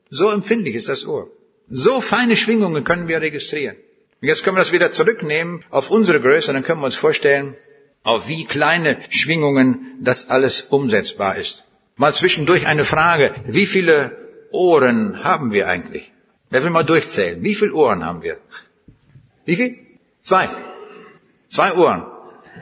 [0.09, 1.29] So empfindlich ist das Ohr.
[1.69, 3.75] So feine Schwingungen können wir registrieren.
[4.21, 7.55] Und jetzt können wir das wieder zurücknehmen auf unsere Größe, dann können wir uns vorstellen,
[8.03, 11.65] auf wie kleine Schwingungen das alles umsetzbar ist.
[11.97, 14.15] Mal zwischendurch eine Frage, wie viele
[14.51, 16.13] Ohren haben wir eigentlich?
[16.49, 17.43] Wer will mal durchzählen?
[17.43, 18.37] Wie viele Ohren haben wir?
[19.47, 19.77] Wie viel?
[20.21, 20.49] Zwei.
[21.49, 22.05] Zwei Ohren.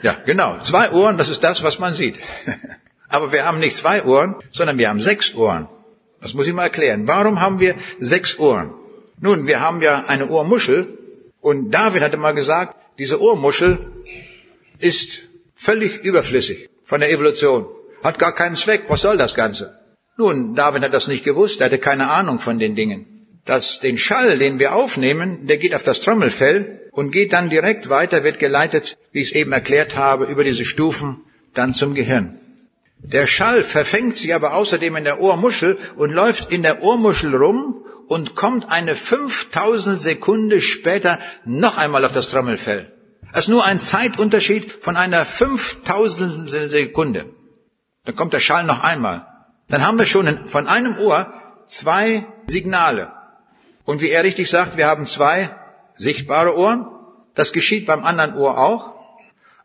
[0.03, 0.59] Ja, genau.
[0.63, 2.19] Zwei Ohren, das ist das, was man sieht.
[3.09, 5.67] Aber wir haben nicht zwei Ohren, sondern wir haben sechs Ohren.
[6.21, 7.07] Das muss ich mal erklären.
[7.07, 8.71] Warum haben wir sechs Ohren?
[9.19, 10.87] Nun, wir haben ja eine Ohrmuschel
[11.41, 13.79] und David hatte mal gesagt, diese Ohrmuschel
[14.77, 15.23] ist
[15.55, 17.65] völlig überflüssig von der Evolution.
[18.03, 18.83] Hat gar keinen Zweck.
[18.89, 19.79] Was soll das Ganze?
[20.17, 21.61] Nun, David hat das nicht gewusst.
[21.61, 23.14] Er hatte keine Ahnung von den Dingen.
[23.45, 27.89] Dass den Schall, den wir aufnehmen, der geht auf das Trommelfell und geht dann direkt
[27.89, 31.21] weiter, wird geleitet, wie ich es eben erklärt habe, über diese Stufen
[31.53, 32.37] dann zum Gehirn.
[32.97, 37.85] Der Schall verfängt sich aber außerdem in der Ohrmuschel und läuft in der Ohrmuschel rum
[38.07, 42.91] und kommt eine 5000 Sekunde später noch einmal auf das Trommelfell.
[43.31, 47.25] Das ist nur ein Zeitunterschied von einer 5000 Sekunde.
[48.05, 49.27] Dann kommt der Schall noch einmal.
[49.67, 51.33] Dann haben wir schon von einem Ohr
[51.67, 53.11] zwei Signale.
[53.85, 55.49] Und wie er richtig sagt, wir haben zwei
[55.93, 56.87] sichtbare Ohren.
[57.35, 58.93] Das geschieht beim anderen Ohr auch.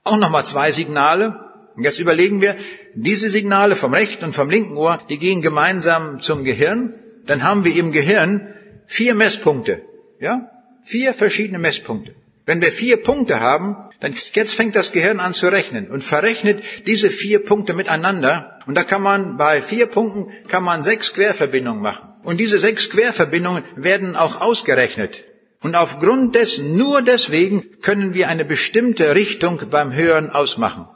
[0.05, 1.51] Auch nochmal zwei Signale.
[1.77, 2.57] Und jetzt überlegen wir,
[2.95, 6.95] diese Signale vom rechten und vom linken Ohr, die gehen gemeinsam zum Gehirn.
[7.27, 8.55] Dann haben wir im Gehirn
[8.87, 9.83] vier Messpunkte.
[10.19, 10.51] Ja?
[10.83, 12.15] Vier verschiedene Messpunkte.
[12.45, 16.65] Wenn wir vier Punkte haben, dann jetzt fängt das Gehirn an zu rechnen und verrechnet
[16.87, 18.59] diese vier Punkte miteinander.
[18.67, 22.09] Und da kann man bei vier Punkten kann man sechs Querverbindungen machen.
[22.23, 25.25] Und diese sechs Querverbindungen werden auch ausgerechnet.
[25.63, 30.89] Und aufgrund dessen, nur deswegen, können wir eine bestimmte Richtung beim Hören ausmachen.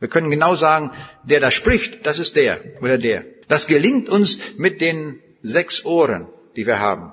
[0.00, 0.90] Wir können genau sagen,
[1.22, 3.24] der da spricht, das ist der oder der.
[3.46, 7.12] Das gelingt uns mit den sechs Ohren, die wir haben.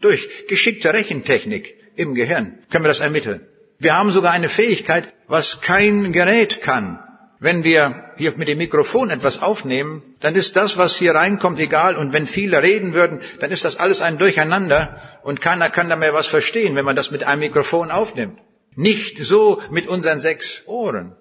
[0.00, 3.46] Durch geschickte Rechentechnik im Gehirn können wir das ermitteln.
[3.78, 6.98] Wir haben sogar eine Fähigkeit, was kein Gerät kann.
[7.38, 11.96] Wenn wir hier mit dem Mikrofon etwas aufnehmen, dann ist das, was hier reinkommt, egal.
[11.96, 15.96] Und wenn viele reden würden, dann ist das alles ein Durcheinander und keiner kann da
[15.96, 18.38] mehr was verstehen, wenn man das mit einem Mikrofon aufnimmt.
[18.74, 21.14] Nicht so mit unseren sechs Ohren.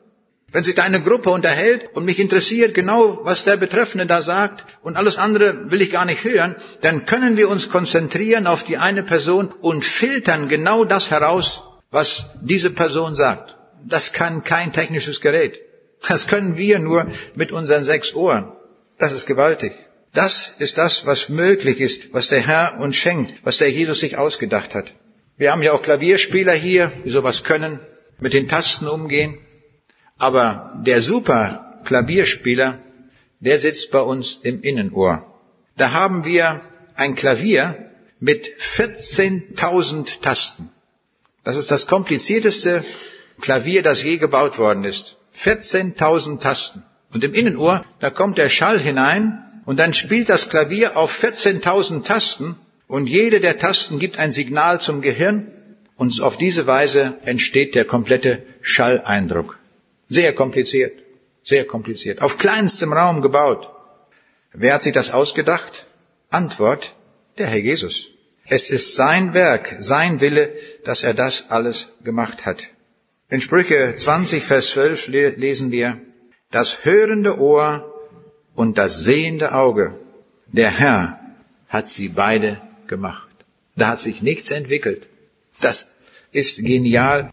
[0.52, 4.64] Wenn sich da eine Gruppe unterhält und mich interessiert genau, was der Betreffende da sagt
[4.84, 8.78] und alles andere will ich gar nicht hören, dann können wir uns konzentrieren auf die
[8.78, 13.58] eine Person und filtern genau das heraus, was diese Person sagt.
[13.84, 15.62] Das kann kein technisches Gerät.
[16.08, 18.52] Das können wir nur mit unseren sechs Ohren.
[18.98, 19.74] Das ist gewaltig.
[20.14, 24.18] Das ist das, was möglich ist, was der Herr uns schenkt, was der Jesus sich
[24.18, 24.94] ausgedacht hat.
[25.38, 27.80] Wir haben ja auch Klavierspieler hier, die sowas können,
[28.20, 29.38] mit den Tasten umgehen.
[30.18, 32.80] Aber der super Klavierspieler,
[33.42, 35.26] der sitzt bei uns im Innenohr.
[35.76, 36.62] Da haben wir
[36.96, 40.72] ein Klavier mit 14.000 Tasten.
[41.46, 42.84] Das ist das komplizierteste
[43.40, 45.18] Klavier, das je gebaut worden ist.
[45.34, 46.84] 14.000 Tasten.
[47.14, 52.04] Und im Innenohr, da kommt der Schall hinein und dann spielt das Klavier auf 14.000
[52.04, 52.56] Tasten
[52.88, 55.52] und jede der Tasten gibt ein Signal zum Gehirn
[55.96, 59.60] und auf diese Weise entsteht der komplette Schalleindruck.
[60.10, 60.94] Sehr kompliziert,
[61.44, 62.22] sehr kompliziert.
[62.22, 63.70] Auf kleinstem Raum gebaut.
[64.52, 65.86] Wer hat sich das ausgedacht?
[66.32, 66.96] Antwort,
[67.38, 68.15] der Herr Jesus.
[68.48, 70.54] Es ist sein Werk, sein Wille,
[70.84, 72.68] dass er das alles gemacht hat.
[73.30, 76.00] In Sprüche 20, Vers 12 lesen wir,
[76.52, 77.92] das hörende Ohr
[78.54, 79.98] und das sehende Auge,
[80.48, 81.20] der Herr
[81.70, 83.28] hat sie beide gemacht.
[83.76, 85.10] Da hat sich nichts entwickelt.
[85.60, 85.98] Das
[86.32, 87.32] ist genial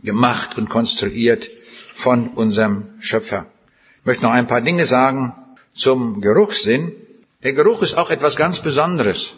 [0.00, 1.48] gemacht und konstruiert
[1.94, 3.46] von unserem Schöpfer.
[4.00, 5.34] Ich möchte noch ein paar Dinge sagen
[5.74, 6.92] zum Geruchssinn.
[7.42, 9.34] Der Geruch ist auch etwas ganz Besonderes.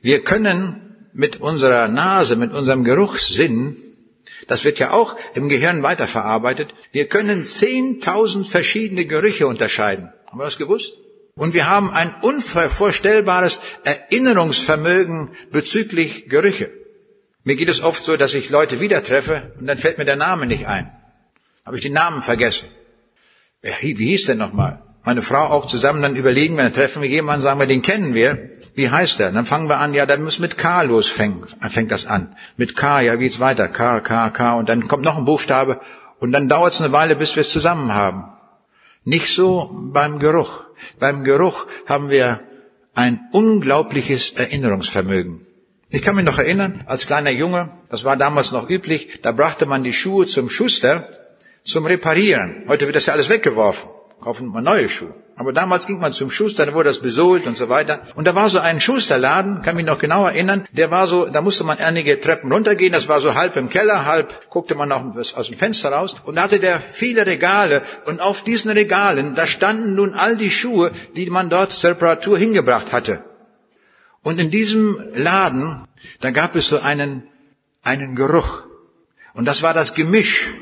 [0.00, 3.76] Wir können mit unserer Nase, mit unserem Geruchssinn,
[4.48, 10.12] das wird ja auch im Gehirn weiterverarbeitet, wir können 10.000 verschiedene Gerüche unterscheiden.
[10.26, 10.94] Haben wir das gewusst?
[11.34, 16.70] Und wir haben ein unvorstellbares Erinnerungsvermögen bezüglich Gerüche.
[17.44, 20.16] Mir geht es oft so, dass ich Leute wieder treffe und dann fällt mir der
[20.16, 20.90] Name nicht ein.
[21.64, 22.68] Habe ich den Namen vergessen.
[23.62, 24.82] Wie hieß der nochmal?
[25.04, 28.14] Meine Frau auch zusammen, dann überlegen wir, dann treffen wir jemanden, sagen wir, den kennen
[28.14, 28.50] wir.
[28.74, 29.32] Wie heißt der?
[29.32, 31.56] Dann fangen wir an, ja, dann muss mit K los fängt,
[31.88, 32.36] das an.
[32.56, 33.68] Mit K, ja, geht's weiter.
[33.68, 34.54] K, K, K.
[34.58, 35.80] Und dann kommt noch ein Buchstabe.
[36.18, 38.24] Und dann dauert es eine Weile, bis wir es zusammen haben.
[39.04, 40.64] Nicht so beim Geruch.
[40.98, 42.40] Beim Geruch haben wir
[42.94, 45.46] ein unglaubliches Erinnerungsvermögen.
[45.88, 49.66] Ich kann mich noch erinnern, als kleiner Junge, das war damals noch üblich, da brachte
[49.66, 51.04] man die Schuhe zum Schuster
[51.64, 52.64] zum Reparieren.
[52.68, 53.90] Heute wird das ja alles weggeworfen.
[54.20, 55.14] Kaufen wir neue Schuhe.
[55.40, 58.02] Aber damals ging man zum Schuster, da wurde das besohlt und so weiter.
[58.14, 61.40] Und da war so ein Schusterladen, kann mich noch genau erinnern, der war so, da
[61.40, 65.16] musste man einige Treppen runtergehen, das war so halb im Keller, halb guckte man noch
[65.16, 66.16] aus dem Fenster raus.
[66.24, 70.50] Und da hatte der viele Regale und auf diesen Regalen, da standen nun all die
[70.50, 73.24] Schuhe, die man dort zur Reparatur hingebracht hatte.
[74.22, 75.80] Und in diesem Laden,
[76.20, 77.22] da gab es so einen,
[77.82, 78.64] einen Geruch.
[79.32, 80.52] Und das war das Gemisch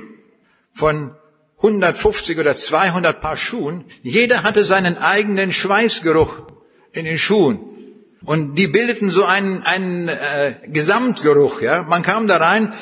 [0.71, 1.17] von
[1.59, 3.85] 150 oder 200 Paar Schuhen.
[4.03, 6.47] Jeder hatte seinen eigenen Schweißgeruch
[6.93, 7.61] in den Schuhen.
[8.25, 11.61] Und die bildeten so einen, einen äh, Gesamtgeruch.
[11.61, 12.73] Ja, Man kam da rein,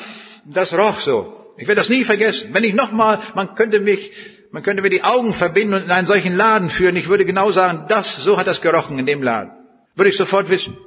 [0.45, 1.33] das roch so.
[1.57, 2.49] Ich werde das nie vergessen.
[2.53, 4.11] Wenn ich nochmal, man könnte mich,
[4.51, 6.95] man könnte mir die Augen verbinden und in einen solchen Laden führen.
[6.95, 9.51] Ich würde genau sagen, das, so hat das gerochen in dem Laden.
[9.95, 10.77] Würde ich sofort wissen.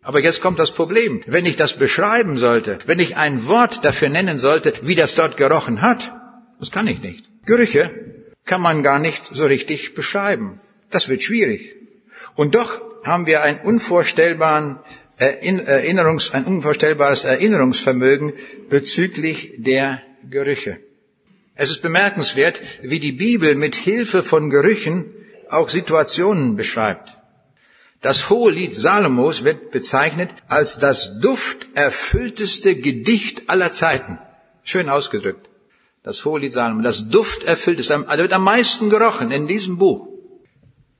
[0.00, 1.20] Aber jetzt kommt das Problem.
[1.26, 5.36] Wenn ich das beschreiben sollte, wenn ich ein Wort dafür nennen sollte, wie das dort
[5.36, 6.12] gerochen hat,
[6.58, 7.31] das kann ich nicht.
[7.44, 7.90] Gerüche
[8.44, 10.60] kann man gar nicht so richtig beschreiben.
[10.90, 11.76] Das wird schwierig.
[12.34, 14.78] Und doch haben wir ein unvorstellbaren
[15.18, 18.32] Erinnerungs, ein unvorstellbares Erinnerungsvermögen
[18.68, 20.78] bezüglich der Gerüche.
[21.54, 25.12] Es ist bemerkenswert, wie die Bibel mit Hilfe von Gerüchen
[25.48, 27.18] auch Situationen beschreibt.
[28.00, 34.18] Das hohe Lied Salomos wird bezeichnet als das dufterfüllteste Gedicht aller Zeiten.
[34.64, 35.51] Schön ausgedrückt.
[36.02, 40.08] Das Hohelied Salomon, das Duft erfüllt ist, da wird am meisten gerochen in diesem Buch.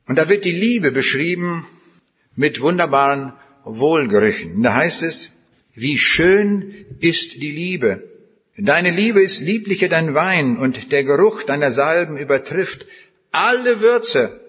[0.06, 1.66] Und da wird die Liebe beschrieben
[2.34, 3.32] mit wunderbaren
[3.64, 4.62] Wohlgerüchen.
[4.62, 5.32] Da heißt es,
[5.74, 8.08] wie schön ist die Liebe.
[8.56, 12.86] Deine Liebe ist lieblicher dein Wein und der Geruch deiner Salben übertrifft
[13.32, 14.40] alle Würze.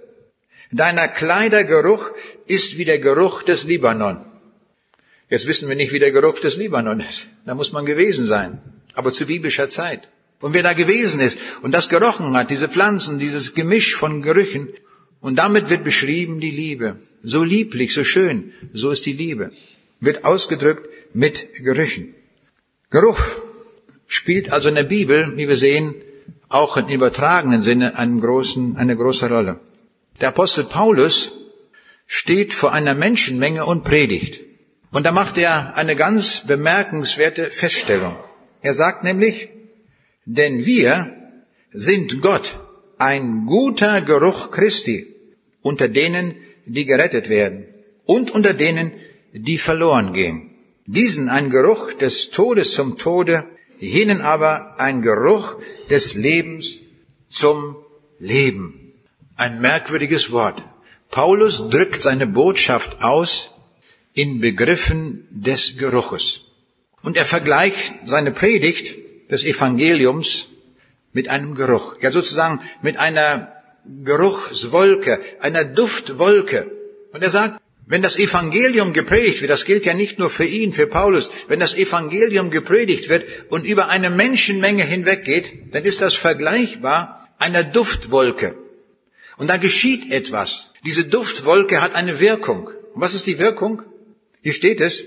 [0.71, 2.11] Deiner Kleidergeruch
[2.45, 4.17] ist wie der Geruch des Libanon.
[5.29, 7.27] Jetzt wissen wir nicht, wie der Geruch des Libanon ist.
[7.45, 8.61] Da muss man gewesen sein.
[8.93, 10.09] Aber zu biblischer Zeit.
[10.43, 14.67] Und wer da gewesen ist und das gerochen hat, diese Pflanzen, dieses Gemisch von Gerüchen,
[15.21, 16.97] und damit wird beschrieben die Liebe.
[17.24, 19.51] So lieblich, so schön, so ist die Liebe.
[20.01, 22.13] Wird ausgedrückt mit Gerüchen.
[22.89, 23.22] Geruch
[24.05, 25.95] spielt also in der Bibel, wie wir sehen,
[26.49, 29.61] auch im übertragenen Sinne einen großen, eine große Rolle.
[30.20, 31.32] Der Apostel Paulus
[32.05, 34.41] steht vor einer Menschenmenge und predigt.
[34.91, 38.17] Und da macht er eine ganz bemerkenswerte Feststellung.
[38.61, 39.47] Er sagt nämlich,
[40.26, 41.15] denn wir
[41.71, 42.59] sind Gott
[42.97, 45.07] ein guter Geruch Christi
[45.61, 47.65] unter denen, die gerettet werden
[48.05, 48.91] und unter denen,
[49.34, 50.51] die verloren gehen.
[50.86, 53.45] Diesen ein Geruch des Todes zum Tode,
[53.80, 55.55] jenen aber ein Geruch
[55.89, 56.80] des Lebens
[57.30, 57.78] zum
[58.19, 58.93] Leben.
[59.36, 60.63] Ein merkwürdiges Wort.
[61.09, 63.51] Paulus drückt seine Botschaft aus
[64.13, 66.41] in Begriffen des Geruches.
[67.01, 68.95] Und er vergleicht seine Predigt
[69.30, 70.47] des Evangeliums
[71.11, 71.95] mit einem Geruch.
[72.01, 73.53] Ja, sozusagen mit einer
[74.03, 76.71] Geruchswolke, einer Duftwolke.
[77.11, 80.71] Und er sagt, wenn das Evangelium gepredigt wird, das gilt ja nicht nur für ihn,
[80.71, 86.13] für Paulus, wenn das Evangelium gepredigt wird und über eine Menschenmenge hinweggeht, dann ist das
[86.13, 88.55] vergleichbar einer Duftwolke.
[89.38, 90.71] Und da geschieht etwas.
[90.86, 92.67] Diese Duftwolke hat eine Wirkung.
[92.93, 93.82] Und was ist die Wirkung?
[94.41, 95.03] Hier steht es,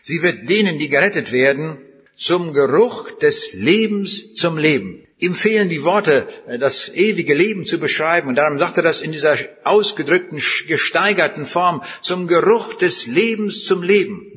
[0.00, 1.78] sie wird denen, die gerettet werden,
[2.16, 5.06] zum Geruch des Lebens zum Leben.
[5.18, 8.28] Ihm fehlen die Worte, äh, das ewige Leben zu beschreiben.
[8.28, 13.82] Und darum sagt er das in dieser ausgedrückten, gesteigerten Form, zum Geruch des Lebens zum
[13.82, 14.32] Leben.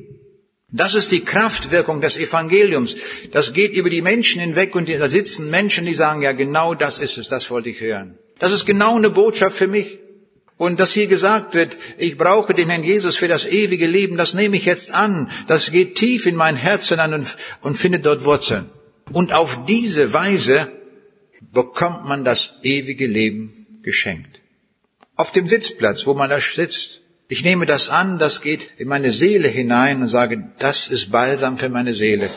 [0.72, 2.96] Das ist die Kraftwirkung des Evangeliums.
[3.32, 6.98] Das geht über die Menschen hinweg und da sitzen Menschen, die sagen, ja genau das
[6.98, 8.18] ist es, das wollte ich hören.
[8.38, 9.98] Das ist genau eine Botschaft für mich.
[10.60, 14.34] Und dass hier gesagt wird, ich brauche den Herrn Jesus für das ewige Leben, das
[14.34, 15.30] nehme ich jetzt an.
[15.48, 18.68] Das geht tief in mein Herz hinein und, und findet dort Wurzeln.
[19.10, 20.70] Und auf diese Weise
[21.40, 24.40] bekommt man das ewige Leben geschenkt.
[25.16, 27.00] Auf dem Sitzplatz, wo man da sitzt.
[27.28, 31.56] Ich nehme das an, das geht in meine Seele hinein und sage, das ist Balsam
[31.56, 32.28] für meine Seele.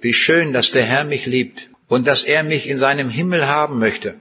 [0.00, 3.78] Wie schön, dass der Herr mich liebt und dass er mich in seinem Himmel haben
[3.78, 4.16] möchte.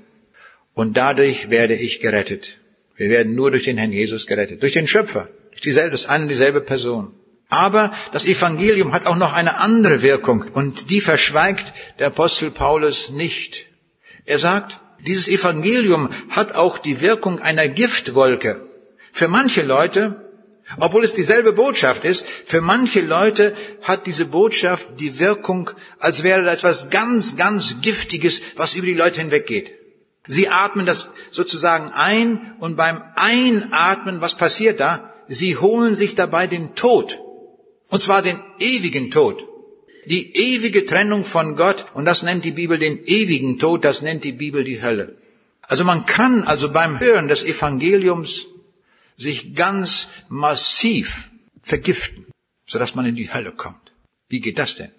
[0.75, 2.59] Und dadurch werde ich gerettet.
[2.97, 6.23] Wir werden nur durch den Herrn Jesus gerettet, durch den Schöpfer, durch dieselbe, das eine
[6.23, 7.13] und dieselbe Person.
[7.49, 13.09] Aber das Evangelium hat auch noch eine andere Wirkung und die verschweigt der Apostel Paulus
[13.11, 13.67] nicht.
[14.25, 18.59] Er sagt, dieses Evangelium hat auch die Wirkung einer Giftwolke.
[19.13, 20.29] Für manche Leute,
[20.79, 25.69] obwohl es dieselbe Botschaft ist, für manche Leute hat diese Botschaft die Wirkung,
[25.99, 29.76] als wäre da etwas ganz, ganz Giftiges, was über die Leute hinweggeht.
[30.27, 35.13] Sie atmen das sozusagen ein und beim Einatmen, was passiert da?
[35.27, 37.19] Sie holen sich dabei den Tod.
[37.89, 39.45] Und zwar den ewigen Tod.
[40.05, 41.85] Die ewige Trennung von Gott.
[41.93, 45.17] Und das nennt die Bibel den ewigen Tod, das nennt die Bibel die Hölle.
[45.61, 48.47] Also man kann also beim Hören des Evangeliums
[49.17, 51.29] sich ganz massiv
[51.61, 52.25] vergiften,
[52.65, 53.91] sodass man in die Hölle kommt.
[54.29, 54.91] Wie geht das denn?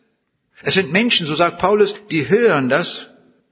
[0.62, 3.07] Es sind Menschen, so sagt Paulus, die hören das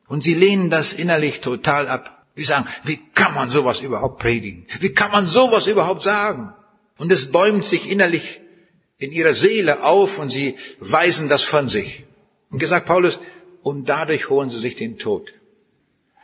[0.09, 2.27] und sie lehnen das innerlich total ab.
[2.37, 4.67] Sie sagen, wie kann man sowas überhaupt predigen?
[4.81, 6.53] Wie kann man sowas überhaupt sagen?
[6.99, 8.41] Und es bäumt sich innerlich
[8.99, 12.05] in ihrer Seele auf und sie weisen das von sich.
[12.51, 13.21] Und gesagt Paulus,
[13.63, 15.33] und dadurch holen sie sich den Tod.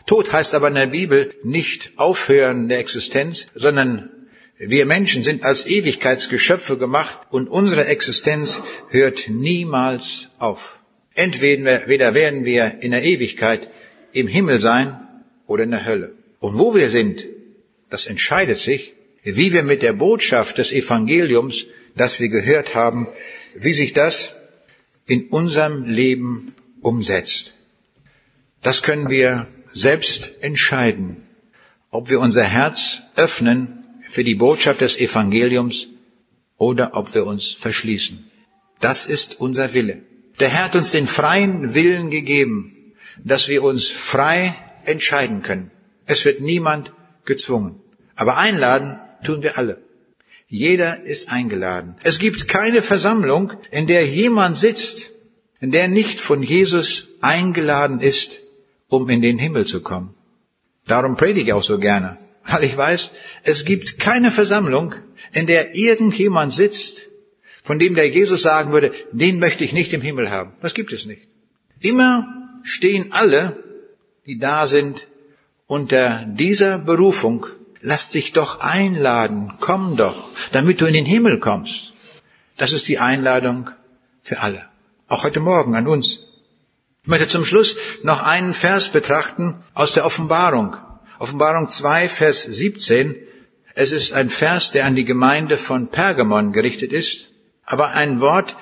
[0.07, 4.11] Tod heißt aber in der Bibel nicht Aufhören der Existenz, sondern
[4.59, 8.61] wir Menschen sind als Ewigkeitsgeschöpfe gemacht und unsere Existenz
[8.91, 10.82] hört niemals auf.
[11.14, 13.68] Entweder werden wir in der Ewigkeit
[14.12, 14.96] im Himmel sein
[15.46, 16.14] oder in der Hölle.
[16.40, 17.28] Und wo wir sind,
[17.90, 23.06] das entscheidet sich, wie wir mit der Botschaft des Evangeliums, das wir gehört haben,
[23.54, 24.36] wie sich das
[25.06, 27.54] in unserem Leben umsetzt.
[28.62, 31.16] Das können wir selbst entscheiden,
[31.90, 35.88] ob wir unser Herz öffnen für die Botschaft des Evangeliums
[36.56, 38.24] oder ob wir uns verschließen.
[38.80, 40.02] Das ist unser Wille.
[40.41, 44.55] Der Herr hat uns den freien Willen gegeben, dass wir uns frei
[44.85, 45.70] entscheiden können.
[46.07, 46.93] Es wird niemand
[47.24, 47.80] gezwungen.
[48.16, 49.83] Aber einladen tun wir alle.
[50.47, 51.97] Jeder ist eingeladen.
[52.03, 55.11] Es gibt keine Versammlung, in der jemand sitzt,
[55.61, 58.43] in der nicht von Jesus eingeladen ist,
[58.89, 60.14] um in den Himmel zu kommen.
[60.87, 63.12] Darum predige ich auch so gerne, weil ich weiß,
[63.45, 64.95] es gibt keine Versammlung,
[65.33, 67.09] in der irgendjemand sitzt,
[67.62, 70.52] von dem der Jesus sagen würde, den möchte ich nicht im Himmel haben.
[70.60, 71.22] Das gibt es nicht.
[71.80, 72.26] Immer
[72.64, 73.56] stehen alle,
[74.26, 75.06] die da sind,
[75.66, 77.46] unter dieser Berufung.
[77.80, 81.92] Lass dich doch einladen, komm doch, damit du in den Himmel kommst.
[82.56, 83.70] Das ist die Einladung
[84.22, 84.68] für alle.
[85.08, 86.20] Auch heute Morgen an uns.
[87.02, 90.76] Ich möchte zum Schluss noch einen Vers betrachten aus der Offenbarung.
[91.18, 93.16] Offenbarung 2, Vers 17.
[93.74, 97.32] Es ist ein Vers, der an die Gemeinde von Pergamon gerichtet ist
[97.73, 98.57] aber ein Wort,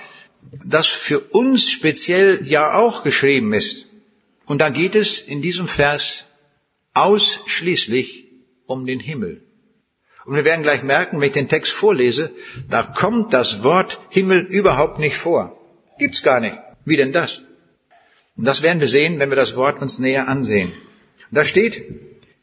[0.65, 3.89] das für uns speziell ja auch geschrieben ist.
[4.47, 6.27] Und da geht es in diesem Vers
[6.95, 8.29] ausschließlich
[8.67, 9.43] um den Himmel.
[10.25, 12.31] Und wir werden gleich merken, wenn ich den Text vorlese,
[12.69, 15.59] da kommt das Wort Himmel überhaupt nicht vor.
[15.99, 16.57] Gibt's gar nicht.
[16.85, 17.43] Wie denn das?
[18.37, 20.73] Und das werden wir sehen, wenn wir das Wort uns näher ansehen.
[21.33, 21.83] Da steht,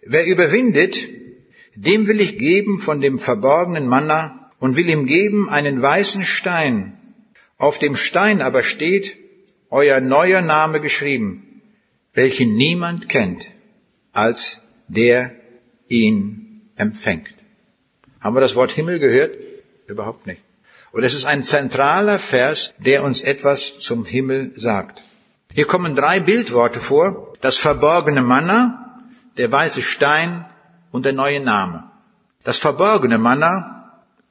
[0.06, 0.98] wer überwindet,
[1.76, 6.98] dem will ich geben von dem verborgenen Manna und will ihm geben einen weißen Stein.
[7.58, 9.18] Auf dem Stein aber steht
[9.70, 11.62] euer neuer Name geschrieben,
[12.14, 13.48] welchen niemand kennt,
[14.14, 15.36] als der
[15.88, 17.36] ihn empfängt.
[18.20, 19.36] Haben wir das Wort Himmel gehört?
[19.88, 20.42] Überhaupt nicht.
[20.92, 25.02] Und es ist ein zentraler Vers, der uns etwas zum Himmel sagt.
[25.54, 27.34] Hier kommen drei Bildworte vor.
[27.42, 29.04] Das verborgene Manna,
[29.38, 30.46] der weiße Stein
[30.92, 31.92] und der neue Name.
[32.44, 33.77] Das verborgene Manna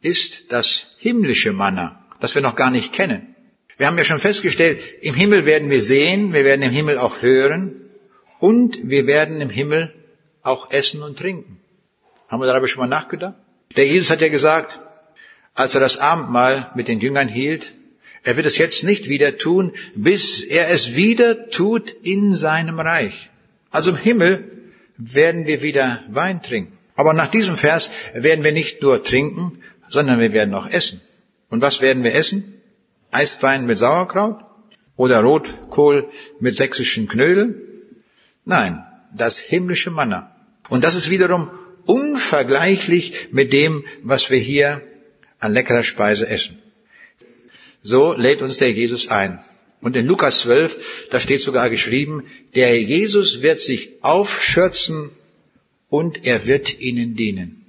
[0.06, 3.34] ist das himmlische Manna, das wir noch gar nicht kennen.
[3.76, 7.20] Wir haben ja schon festgestellt, im Himmel werden wir sehen, wir werden im Himmel auch
[7.20, 7.90] hören
[8.38, 9.92] und wir werden im Himmel
[10.42, 11.58] auch essen und trinken.
[12.28, 13.34] Haben wir darüber schon mal nachgedacht?
[13.76, 14.80] Der Jesus hat ja gesagt,
[15.54, 17.72] als er das Abendmahl mit den Jüngern hielt,
[18.22, 23.30] er wird es jetzt nicht wieder tun, bis er es wieder tut in seinem Reich.
[23.70, 24.44] Also im Himmel
[24.96, 26.78] werden wir wieder Wein trinken.
[26.96, 31.00] Aber nach diesem Vers werden wir nicht nur trinken, sondern wir werden auch essen.
[31.48, 32.54] Und was werden wir essen?
[33.10, 34.40] Eisbein mit Sauerkraut?
[34.96, 36.08] Oder Rotkohl
[36.40, 37.60] mit sächsischen Knödeln?
[38.44, 40.34] Nein, das himmlische Manna.
[40.68, 41.50] Und das ist wiederum
[41.84, 44.80] unvergleichlich mit dem, was wir hier
[45.38, 46.60] an leckerer Speise essen.
[47.82, 49.38] So lädt uns der Jesus ein.
[49.80, 52.24] Und in Lukas 12, da steht sogar geschrieben,
[52.54, 55.10] der Jesus wird sich aufschürzen
[55.88, 57.65] und er wird ihnen dienen.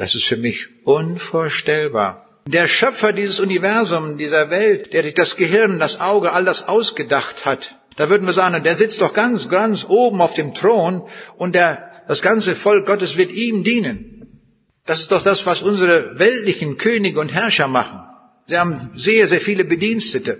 [0.00, 2.26] Das ist für mich unvorstellbar.
[2.46, 7.44] Der Schöpfer dieses Universums, dieser Welt, der sich das Gehirn, das Auge, all das ausgedacht
[7.44, 11.02] hat, da würden wir sagen, der sitzt doch ganz, ganz oben auf dem Thron
[11.36, 14.40] und der, das ganze Volk Gottes wird ihm dienen.
[14.86, 18.00] Das ist doch das, was unsere weltlichen Könige und Herrscher machen.
[18.46, 20.38] Sie haben sehr, sehr viele Bedienstete.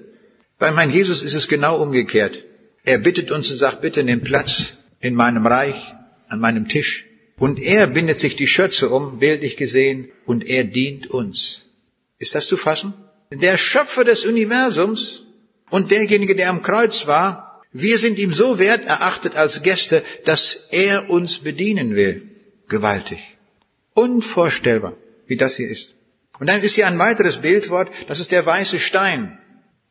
[0.59, 2.47] Bei meinem Jesus ist es genau umgekehrt.
[2.87, 5.95] Er bittet uns und sagt, bitte nimm Platz in meinem Reich,
[6.29, 7.10] an meinem Tisch.
[7.41, 11.71] Und er bindet sich die Schürze um, bildlich gesehen, und er dient uns.
[12.19, 12.93] Ist das zu fassen?
[13.33, 15.23] Der Schöpfer des Universums
[15.71, 20.69] und derjenige, der am Kreuz war, wir sind ihm so wert erachtet als Gäste, dass
[20.71, 22.29] er uns bedienen will.
[22.69, 23.39] Gewaltig.
[23.95, 24.93] Unvorstellbar,
[25.27, 25.95] wie das hier ist.
[26.39, 29.39] Und dann ist hier ein weiteres Bildwort, das ist der weiße Stein.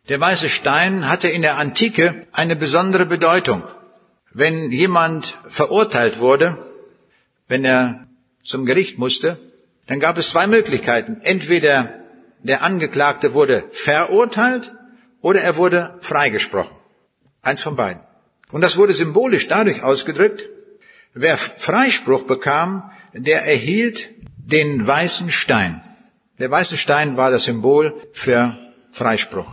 [0.07, 3.63] Der weiße Stein hatte in der Antike eine besondere Bedeutung.
[4.33, 6.55] Wenn jemand verurteilt wurde,
[7.49, 8.07] wenn er
[8.41, 9.37] zum Gericht musste,
[9.87, 11.19] dann gab es zwei Möglichkeiten.
[11.23, 11.93] Entweder
[12.43, 14.73] der Angeklagte wurde verurteilt
[15.19, 16.77] oder er wurde freigesprochen.
[17.41, 18.01] Eins von beiden.
[18.51, 20.47] Und das wurde symbolisch dadurch ausgedrückt,
[21.13, 25.81] wer Freispruch bekam, der erhielt den weißen Stein.
[26.39, 28.55] Der weiße Stein war das Symbol für
[28.91, 29.51] Freispruch.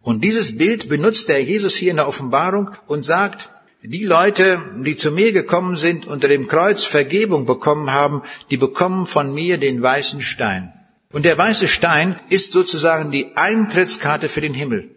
[0.00, 3.50] Und dieses Bild benutzt der Jesus hier in der Offenbarung und sagt,
[3.82, 9.06] die Leute, die zu mir gekommen sind, unter dem Kreuz Vergebung bekommen haben, die bekommen
[9.06, 10.72] von mir den weißen Stein.
[11.12, 14.94] Und der weiße Stein ist sozusagen die Eintrittskarte für den Himmel.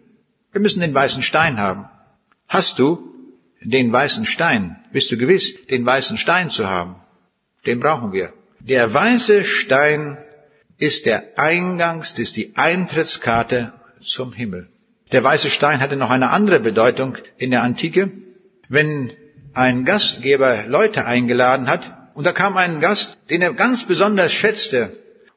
[0.50, 1.88] Wir müssen den weißen Stein haben.
[2.48, 3.14] Hast du
[3.62, 4.76] den weißen Stein?
[4.92, 6.96] Bist du gewiss, den weißen Stein zu haben?
[7.64, 8.32] Den brauchen wir.
[8.60, 10.18] Der weiße Stein
[10.78, 14.68] ist der Eingangs, ist die Eintrittskarte zum Himmel.
[15.12, 18.10] Der weiße Stein hatte noch eine andere Bedeutung in der Antike.
[18.72, 19.10] Wenn
[19.52, 24.90] ein Gastgeber Leute eingeladen hat und da kam ein Gast, den er ganz besonders schätzte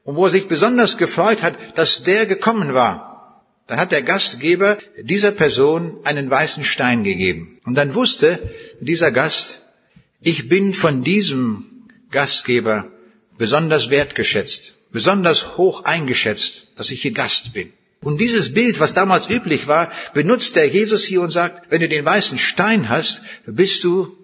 [0.05, 4.77] und wo er sich besonders gefreut hat, dass der gekommen war, dann hat der Gastgeber
[5.01, 7.59] dieser Person einen weißen Stein gegeben.
[7.65, 8.39] Und dann wusste
[8.79, 9.63] dieser Gast,
[10.21, 11.65] ich bin von diesem
[12.11, 12.89] Gastgeber
[13.38, 17.73] besonders wertgeschätzt, besonders hoch eingeschätzt, dass ich hier Gast bin.
[18.06, 21.89] Und dieses Bild, was damals üblich war, benutzt der Jesus hier und sagt, wenn du
[21.89, 24.16] den weißen Stein hast, bist du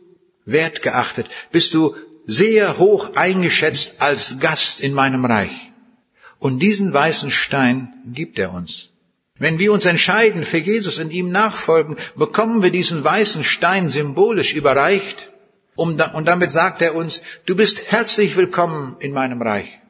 [0.45, 1.95] wertgeachtet, bist du
[2.27, 5.71] sehr hoch eingeschätzt als Gast in meinem Reich.
[6.37, 8.91] Und diesen weißen Stein gibt er uns.
[9.39, 14.53] Wenn wir uns entscheiden für Jesus und ihm nachfolgen, bekommen wir diesen weißen Stein symbolisch
[14.53, 15.31] überreicht
[15.75, 19.80] und damit sagt er uns, du bist herzlich willkommen in meinem Reich.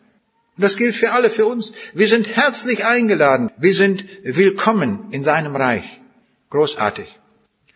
[0.61, 1.73] Und das gilt für alle, für uns.
[1.95, 3.49] Wir sind herzlich eingeladen.
[3.57, 5.99] Wir sind willkommen in seinem Reich.
[6.51, 7.07] Großartig.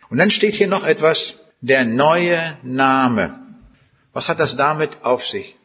[0.08, 3.40] Und dann steht hier noch etwas, der neue Name.
[4.12, 5.56] Was hat das damit auf sich?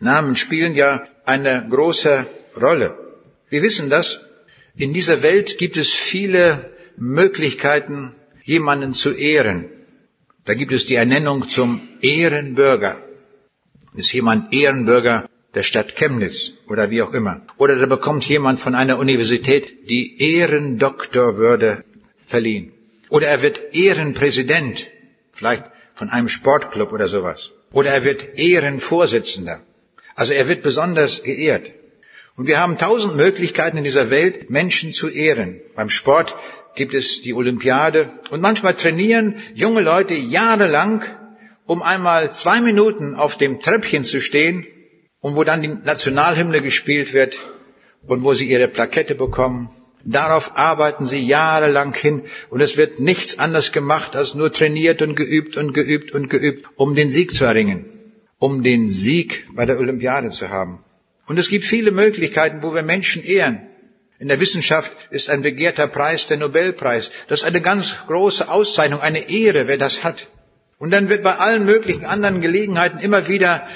[0.00, 2.26] Namen spielen ja eine große
[2.60, 2.94] Rolle.
[3.48, 4.20] Wir wissen das.
[4.76, 9.70] In dieser Welt gibt es viele Möglichkeiten, jemanden zu ehren.
[10.44, 12.98] Da gibt es die Ernennung zum Ehrenbürger.
[13.94, 15.26] Ist jemand Ehrenbürger
[15.56, 17.40] der Stadt Chemnitz oder wie auch immer.
[17.56, 21.82] Oder da bekommt jemand von einer Universität die Ehrendoktorwürde
[22.26, 22.72] verliehen.
[23.08, 24.88] Oder er wird Ehrenpräsident,
[25.32, 27.52] vielleicht von einem Sportclub oder sowas.
[27.72, 29.62] Oder er wird Ehrenvorsitzender.
[30.14, 31.72] Also er wird besonders geehrt.
[32.36, 35.62] Und wir haben tausend Möglichkeiten in dieser Welt, Menschen zu ehren.
[35.74, 36.34] Beim Sport
[36.74, 41.02] gibt es die Olympiade und manchmal trainieren junge Leute jahrelang,
[41.64, 44.66] um einmal zwei Minuten auf dem Treppchen zu stehen
[45.20, 47.36] und wo dann die Nationalhymne gespielt wird
[48.06, 49.70] und wo sie ihre Plakette bekommen.
[50.04, 55.16] Darauf arbeiten sie jahrelang hin und es wird nichts anderes gemacht, als nur trainiert und
[55.16, 57.86] geübt und geübt und geübt, um den Sieg zu erringen,
[58.38, 60.84] um den Sieg bei der Olympiade zu haben.
[61.26, 63.66] Und es gibt viele Möglichkeiten, wo wir Menschen ehren.
[64.18, 67.10] In der Wissenschaft ist ein begehrter Preis der Nobelpreis.
[67.26, 70.28] Das ist eine ganz große Auszeichnung, eine Ehre, wer das hat.
[70.78, 73.66] Und dann wird bei allen möglichen anderen Gelegenheiten immer wieder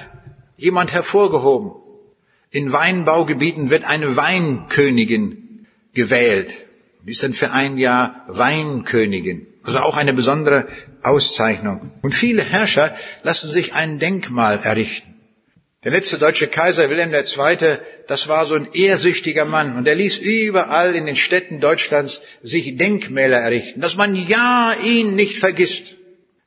[0.60, 1.72] jemand hervorgehoben.
[2.50, 6.66] In Weinbaugebieten wird eine Weinkönigin gewählt.
[7.06, 9.46] Die ist dann für ein Jahr Weinkönigin.
[9.62, 10.68] Also auch eine besondere
[11.02, 11.90] Auszeichnung.
[12.02, 15.10] Und viele Herrscher lassen sich ein Denkmal errichten.
[15.82, 20.18] Der letzte deutsche Kaiser Wilhelm II., das war so ein ehrsüchtiger Mann und er ließ
[20.18, 25.96] überall in den Städten Deutschlands sich Denkmäler errichten, dass man ja ihn nicht vergisst.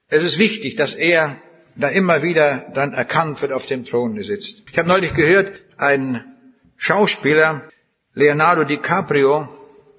[0.08, 1.42] Es ist wichtig, dass er
[1.76, 4.64] da immer wieder dann erkannt wird, auf dem Thron sitzt.
[4.72, 6.24] Ich habe neulich gehört, ein
[6.78, 7.64] Schauspieler,
[8.14, 9.48] Leonardo DiCaprio,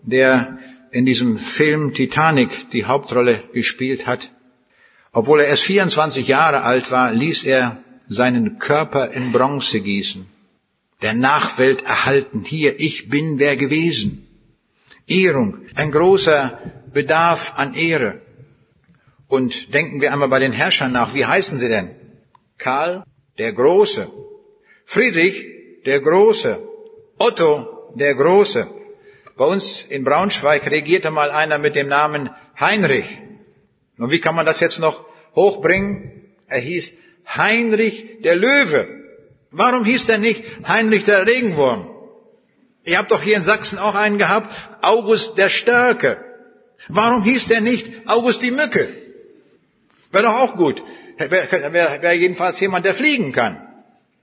[0.03, 0.59] der
[0.91, 4.31] in diesem Film Titanic die Hauptrolle gespielt hat,
[5.13, 7.77] obwohl er erst 24 Jahre alt war, ließ er
[8.09, 10.27] seinen Körper in Bronze gießen,
[11.03, 12.45] der Nachwelt erhalten.
[12.45, 14.27] Hier, ich bin wer gewesen.
[15.07, 16.59] Ehrung, ein großer
[16.93, 18.21] Bedarf an Ehre.
[19.35, 21.13] Und denken wir einmal bei den Herrschern nach.
[21.13, 21.91] Wie heißen sie denn?
[22.57, 23.03] Karl
[23.37, 24.09] der Große,
[24.85, 25.45] Friedrich
[25.85, 26.57] der Große,
[27.19, 28.69] Otto der Große.
[29.37, 32.31] Bei uns in Braunschweig regierte mal einer mit dem Namen
[32.61, 33.19] Heinrich.
[33.99, 35.05] Und wie kann man das jetzt noch
[35.35, 36.13] hochbringen?
[36.47, 36.95] Er hieß
[37.37, 38.87] Heinrich der Löwe.
[39.51, 41.91] Warum hieß er nicht Heinrich der Regenwurm?
[42.85, 46.25] Ihr habt doch hier in Sachsen auch einen gehabt, August der Starke.
[46.87, 48.87] Warum hieß der nicht August die Mücke?
[50.15, 50.83] Wäre doch auch gut.
[51.19, 53.61] Wäre wär, wär jedenfalls jemand, der fliegen kann.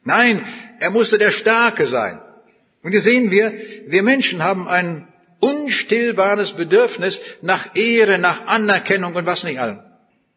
[0.04, 0.46] Nein,
[0.80, 2.22] er musste der Starke sein.
[2.82, 3.54] Und hier sehen wir,
[3.88, 5.08] wir Menschen haben ein
[5.40, 9.80] unstillbares Bedürfnis nach Ehre, nach Anerkennung und was nicht allem.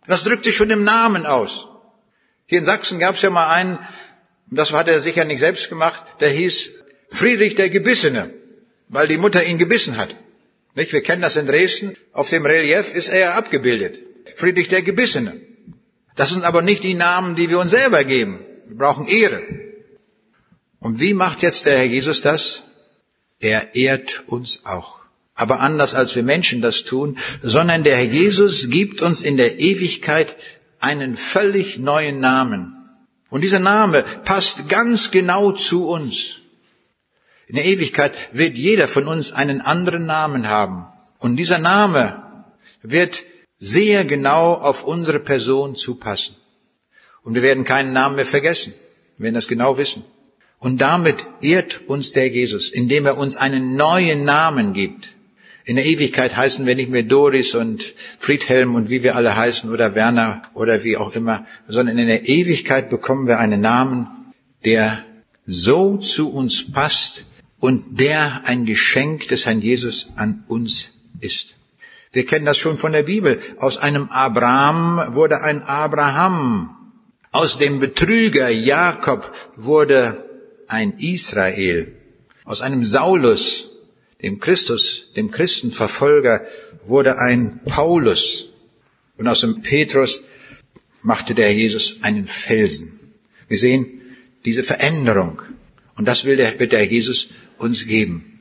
[0.07, 1.68] Das drückt sich schon im Namen aus.
[2.46, 3.78] Hier in Sachsen gab es ja mal einen,
[4.50, 6.72] das hat er sicher nicht selbst gemacht, der hieß
[7.09, 8.34] Friedrich der Gebissene,
[8.88, 10.14] weil die Mutter ihn gebissen hat.
[10.74, 10.92] Nicht?
[10.92, 11.96] Wir kennen das in Dresden.
[12.12, 14.00] Auf dem Relief ist er ja abgebildet.
[14.35, 15.41] Friedrich der Gebissene.
[16.16, 18.41] Das sind aber nicht die Namen, die wir uns selber geben.
[18.66, 19.43] Wir brauchen Ehre.
[20.78, 22.64] Und wie macht jetzt der Herr Jesus das?
[23.41, 25.01] Er ehrt uns auch.
[25.35, 29.59] Aber anders als wir Menschen das tun, sondern der Herr Jesus gibt uns in der
[29.59, 30.37] Ewigkeit
[30.78, 32.76] einen völlig neuen Namen.
[33.30, 36.37] Und dieser Name passt ganz genau zu uns.
[37.47, 40.87] In der Ewigkeit wird jeder von uns einen anderen Namen haben.
[41.18, 42.22] Und dieser Name
[42.82, 43.24] wird
[43.65, 46.37] sehr genau auf unsere Person zupassen.
[47.23, 48.75] Und wir werden keinen Namen mehr vergessen.
[49.17, 50.05] Wir werden das genau wissen.
[50.59, 55.15] Und damit ehrt uns der Jesus, indem er uns einen neuen Namen gibt.
[55.65, 59.71] In der Ewigkeit heißen wir nicht mehr Doris und Friedhelm und wie wir alle heißen
[59.71, 64.09] oder Werner oder wie auch immer, sondern in der Ewigkeit bekommen wir einen Namen,
[64.67, 65.03] der
[65.47, 67.25] so zu uns passt
[67.61, 70.91] und der ein Geschenk des Herrn Jesus an uns
[71.21, 71.57] ist.
[72.15, 73.41] Wir kennen das schon von der Bibel.
[73.59, 76.77] Aus einem Abraham wurde ein Abraham.
[77.33, 80.17] Aus dem Betrüger Jakob wurde
[80.69, 81.93] ein Israel.
[82.45, 83.73] Aus einem Saulus,
[84.23, 86.47] dem Christus, dem Christenverfolger,
[86.85, 88.47] wurde ein Paulus.
[89.17, 90.23] Und aus dem Petrus
[91.03, 93.01] machte der Jesus einen Felsen.
[93.49, 94.03] Wir sehen
[94.45, 95.43] diese Veränderung.
[95.97, 98.34] Und das will der, wird der Jesus uns geben.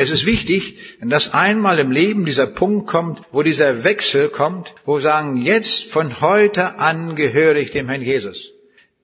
[0.00, 4.94] Es ist wichtig, dass einmal im Leben dieser Punkt kommt, wo dieser Wechsel kommt, wo
[4.94, 8.52] wir sagen, jetzt von heute an gehöre ich dem Herrn Jesus.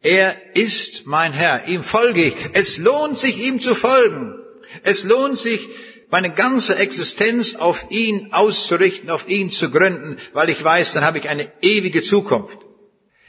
[0.03, 2.35] Er ist mein Herr, ihm folge ich.
[2.53, 4.37] Es lohnt sich, ihm zu folgen.
[4.85, 5.69] Es lohnt sich,
[6.11, 11.19] meine ganze Existenz auf ihn auszurichten, auf ihn zu gründen, weil ich weiß, dann habe
[11.19, 12.59] ich eine ewige Zukunft.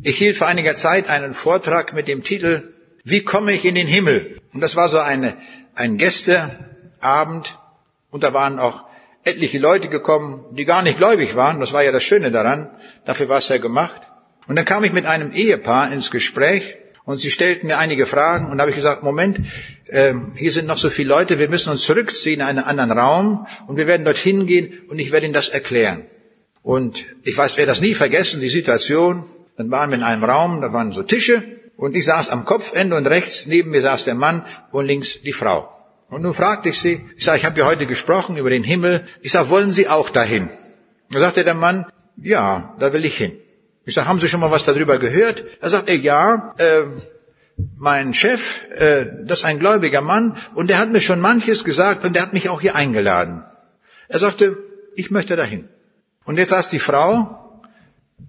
[0.03, 2.61] Ich hielt vor einiger Zeit einen Vortrag mit dem Titel
[3.03, 4.37] Wie komme ich in den Himmel?
[4.53, 5.35] Und das war so eine,
[5.73, 6.74] ein Gäste,
[7.05, 7.57] Abend
[8.09, 8.83] und da waren auch
[9.23, 11.59] etliche Leute gekommen, die gar nicht gläubig waren.
[11.59, 12.69] Das war ja das Schöne daran.
[13.05, 14.01] Dafür war es ja gemacht.
[14.47, 18.51] Und dann kam ich mit einem Ehepaar ins Gespräch und sie stellten mir einige Fragen
[18.51, 19.39] und da habe ich gesagt, Moment,
[19.87, 23.47] äh, hier sind noch so viele Leute, wir müssen uns zurückziehen in einen anderen Raum
[23.67, 26.05] und wir werden dorthin gehen und ich werde Ihnen das erklären.
[26.61, 29.23] Und ich weiß, wer das nie vergessen, die Situation.
[29.57, 31.43] Dann waren wir in einem Raum, da waren so Tische
[31.77, 35.33] und ich saß am Kopfende und rechts neben mir saß der Mann und links die
[35.33, 35.74] Frau.
[36.15, 39.03] Und nun fragte ich sie, ich sage, ich habe ja heute gesprochen über den Himmel.
[39.21, 40.49] Ich sage, wollen Sie auch dahin?
[41.11, 43.33] Da sagte der Mann, ja, da will ich hin.
[43.83, 45.43] Ich sage, haben Sie schon mal was darüber gehört?
[45.59, 46.83] Er, ja, äh,
[47.75, 52.05] mein Chef, äh, das ist ein gläubiger Mann und der hat mir schon manches gesagt
[52.05, 53.43] und der hat mich auch hier eingeladen.
[54.07, 54.57] Er sagte,
[54.95, 55.67] ich möchte dahin.
[56.23, 57.61] Und jetzt saß die Frau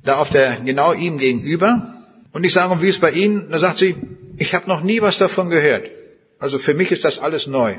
[0.03, 1.87] da auf der genau ihm gegenüber
[2.32, 3.49] und ich sage, wie ist bei Ihnen?
[3.53, 3.95] Da sagt sie,
[4.39, 5.89] ich habe noch nie was davon gehört.
[6.39, 7.76] Also für mich ist das alles neu.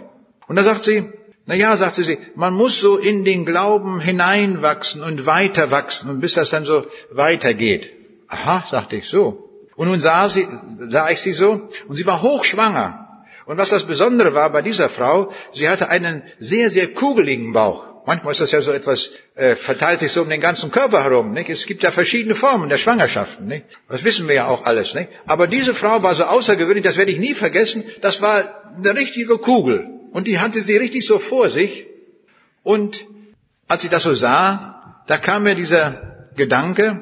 [0.47, 1.05] Und da sagt sie,
[1.45, 6.19] na ja, sagte sie, man muss so in den Glauben hineinwachsen und weiter wachsen und
[6.19, 7.91] bis das dann so weitergeht.
[8.27, 9.49] Aha, sagte ich so.
[9.75, 10.47] Und nun sah, sie,
[10.89, 13.23] sah ich sie so und sie war hochschwanger.
[13.45, 17.85] Und was das Besondere war bei dieser Frau, sie hatte einen sehr, sehr kugeligen Bauch.
[18.07, 21.33] Manchmal ist das ja so etwas, äh, verteilt sich so um den ganzen Körper herum.
[21.33, 21.49] Nicht?
[21.49, 23.47] Es gibt ja verschiedene Formen der Schwangerschaften.
[23.47, 23.65] Nicht?
[23.89, 24.93] Das wissen wir ja auch alles.
[24.93, 25.09] Nicht?
[25.25, 27.83] Aber diese Frau war so außergewöhnlich, das werde ich nie vergessen.
[28.01, 28.41] Das war
[28.77, 29.85] eine richtige Kugel.
[30.13, 31.85] Und die hatte sie richtig so vor sich.
[32.63, 33.05] Und
[33.67, 37.01] als ich das so sah, da kam mir dieser Gedanke,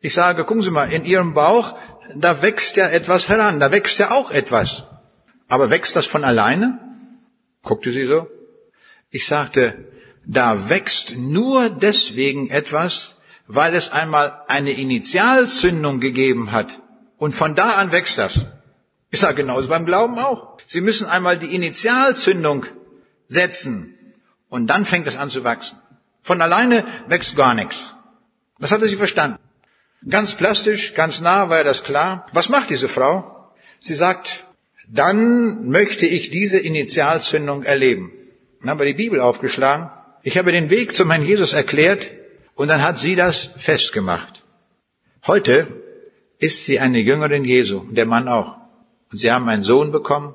[0.00, 1.76] ich sage, gucken Sie mal, in Ihrem Bauch,
[2.14, 4.84] da wächst ja etwas heran, da wächst ja auch etwas.
[5.48, 6.78] Aber wächst das von alleine?
[7.62, 8.26] Guckte sie so.
[9.10, 9.74] Ich sagte,
[10.28, 13.16] da wächst nur deswegen etwas,
[13.46, 16.80] weil es einmal eine Initialzündung gegeben hat.
[17.16, 18.44] Und von da an wächst das.
[19.10, 20.58] Ich sage genauso beim Glauben auch.
[20.66, 22.66] Sie müssen einmal die Initialzündung
[23.26, 23.94] setzen
[24.50, 25.78] und dann fängt es an zu wachsen.
[26.20, 27.94] Von alleine wächst gar nichts.
[28.58, 29.38] Das hatte sie verstanden.
[30.06, 32.26] Ganz plastisch, ganz nah war das klar.
[32.34, 33.50] Was macht diese Frau?
[33.80, 34.44] Sie sagt,
[34.86, 38.12] dann möchte ich diese Initialzündung erleben.
[38.60, 39.90] Dann haben wir die Bibel aufgeschlagen.
[40.22, 42.10] Ich habe den Weg zum Herrn Jesus erklärt
[42.54, 44.42] und dann hat sie das festgemacht.
[45.26, 45.66] Heute
[46.38, 48.56] ist sie eine Jüngerin Jesu, der Mann auch.
[49.10, 50.34] Und sie haben einen Sohn bekommen.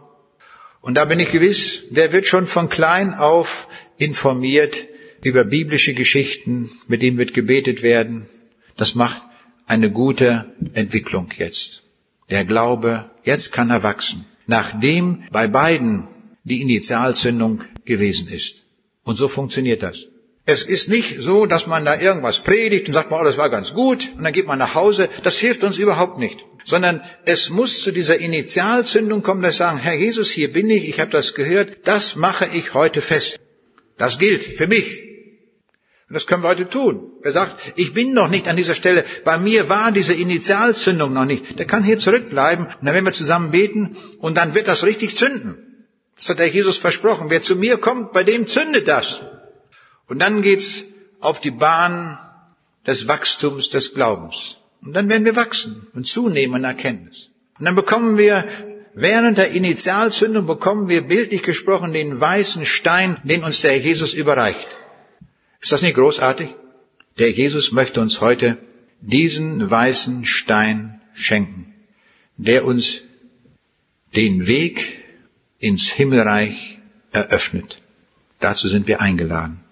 [0.81, 3.67] Und da bin ich gewiss, der wird schon von klein auf
[3.97, 4.87] informiert
[5.23, 8.27] über biblische Geschichten, mit dem wird gebetet werden.
[8.75, 9.21] Das macht
[9.65, 11.83] eine gute Entwicklung jetzt.
[12.29, 16.07] Der Glaube, jetzt kann er wachsen, nachdem bei beiden
[16.43, 18.62] die Initialzündung gewesen ist.
[19.03, 20.07] Und so funktioniert das.
[20.45, 23.49] Es ist nicht so, dass man da irgendwas predigt und sagt man, oh, das war
[23.49, 25.07] ganz gut, und dann geht man nach Hause.
[25.23, 26.45] Das hilft uns überhaupt nicht.
[26.65, 30.99] Sondern es muss zu dieser Initialzündung kommen, dass sagen, Herr Jesus, hier bin ich, ich
[30.99, 33.39] habe das gehört, das mache ich heute fest.
[33.97, 35.01] Das gilt für mich.
[36.09, 37.11] Und das können wir heute tun.
[37.21, 41.25] Wer sagt, ich bin noch nicht an dieser Stelle, bei mir war diese Initialzündung noch
[41.25, 44.83] nicht, der kann hier zurückbleiben und dann werden wir zusammen beten und dann wird das
[44.83, 45.62] richtig zünden.
[46.23, 47.29] Das hat der Jesus versprochen.
[47.29, 49.23] Wer zu mir kommt, bei dem zündet das.
[50.07, 50.85] Und dann geht's
[51.19, 52.17] auf die Bahn
[52.87, 54.55] des Wachstums des Glaubens.
[54.81, 57.31] Und dann werden wir wachsen und zunehmen in Erkenntnis.
[57.59, 58.47] Und dann bekommen wir,
[58.93, 64.69] während der Initialzündung bekommen wir bildlich gesprochen den weißen Stein, den uns der Jesus überreicht.
[65.59, 66.55] Ist das nicht großartig?
[67.19, 68.57] Der Jesus möchte uns heute
[69.01, 71.73] diesen weißen Stein schenken,
[72.37, 73.01] der uns
[74.15, 75.02] den Weg
[75.63, 76.79] ins Himmelreich
[77.13, 77.81] eröffnet.
[78.41, 79.62] Dazu sind wir eingeladen.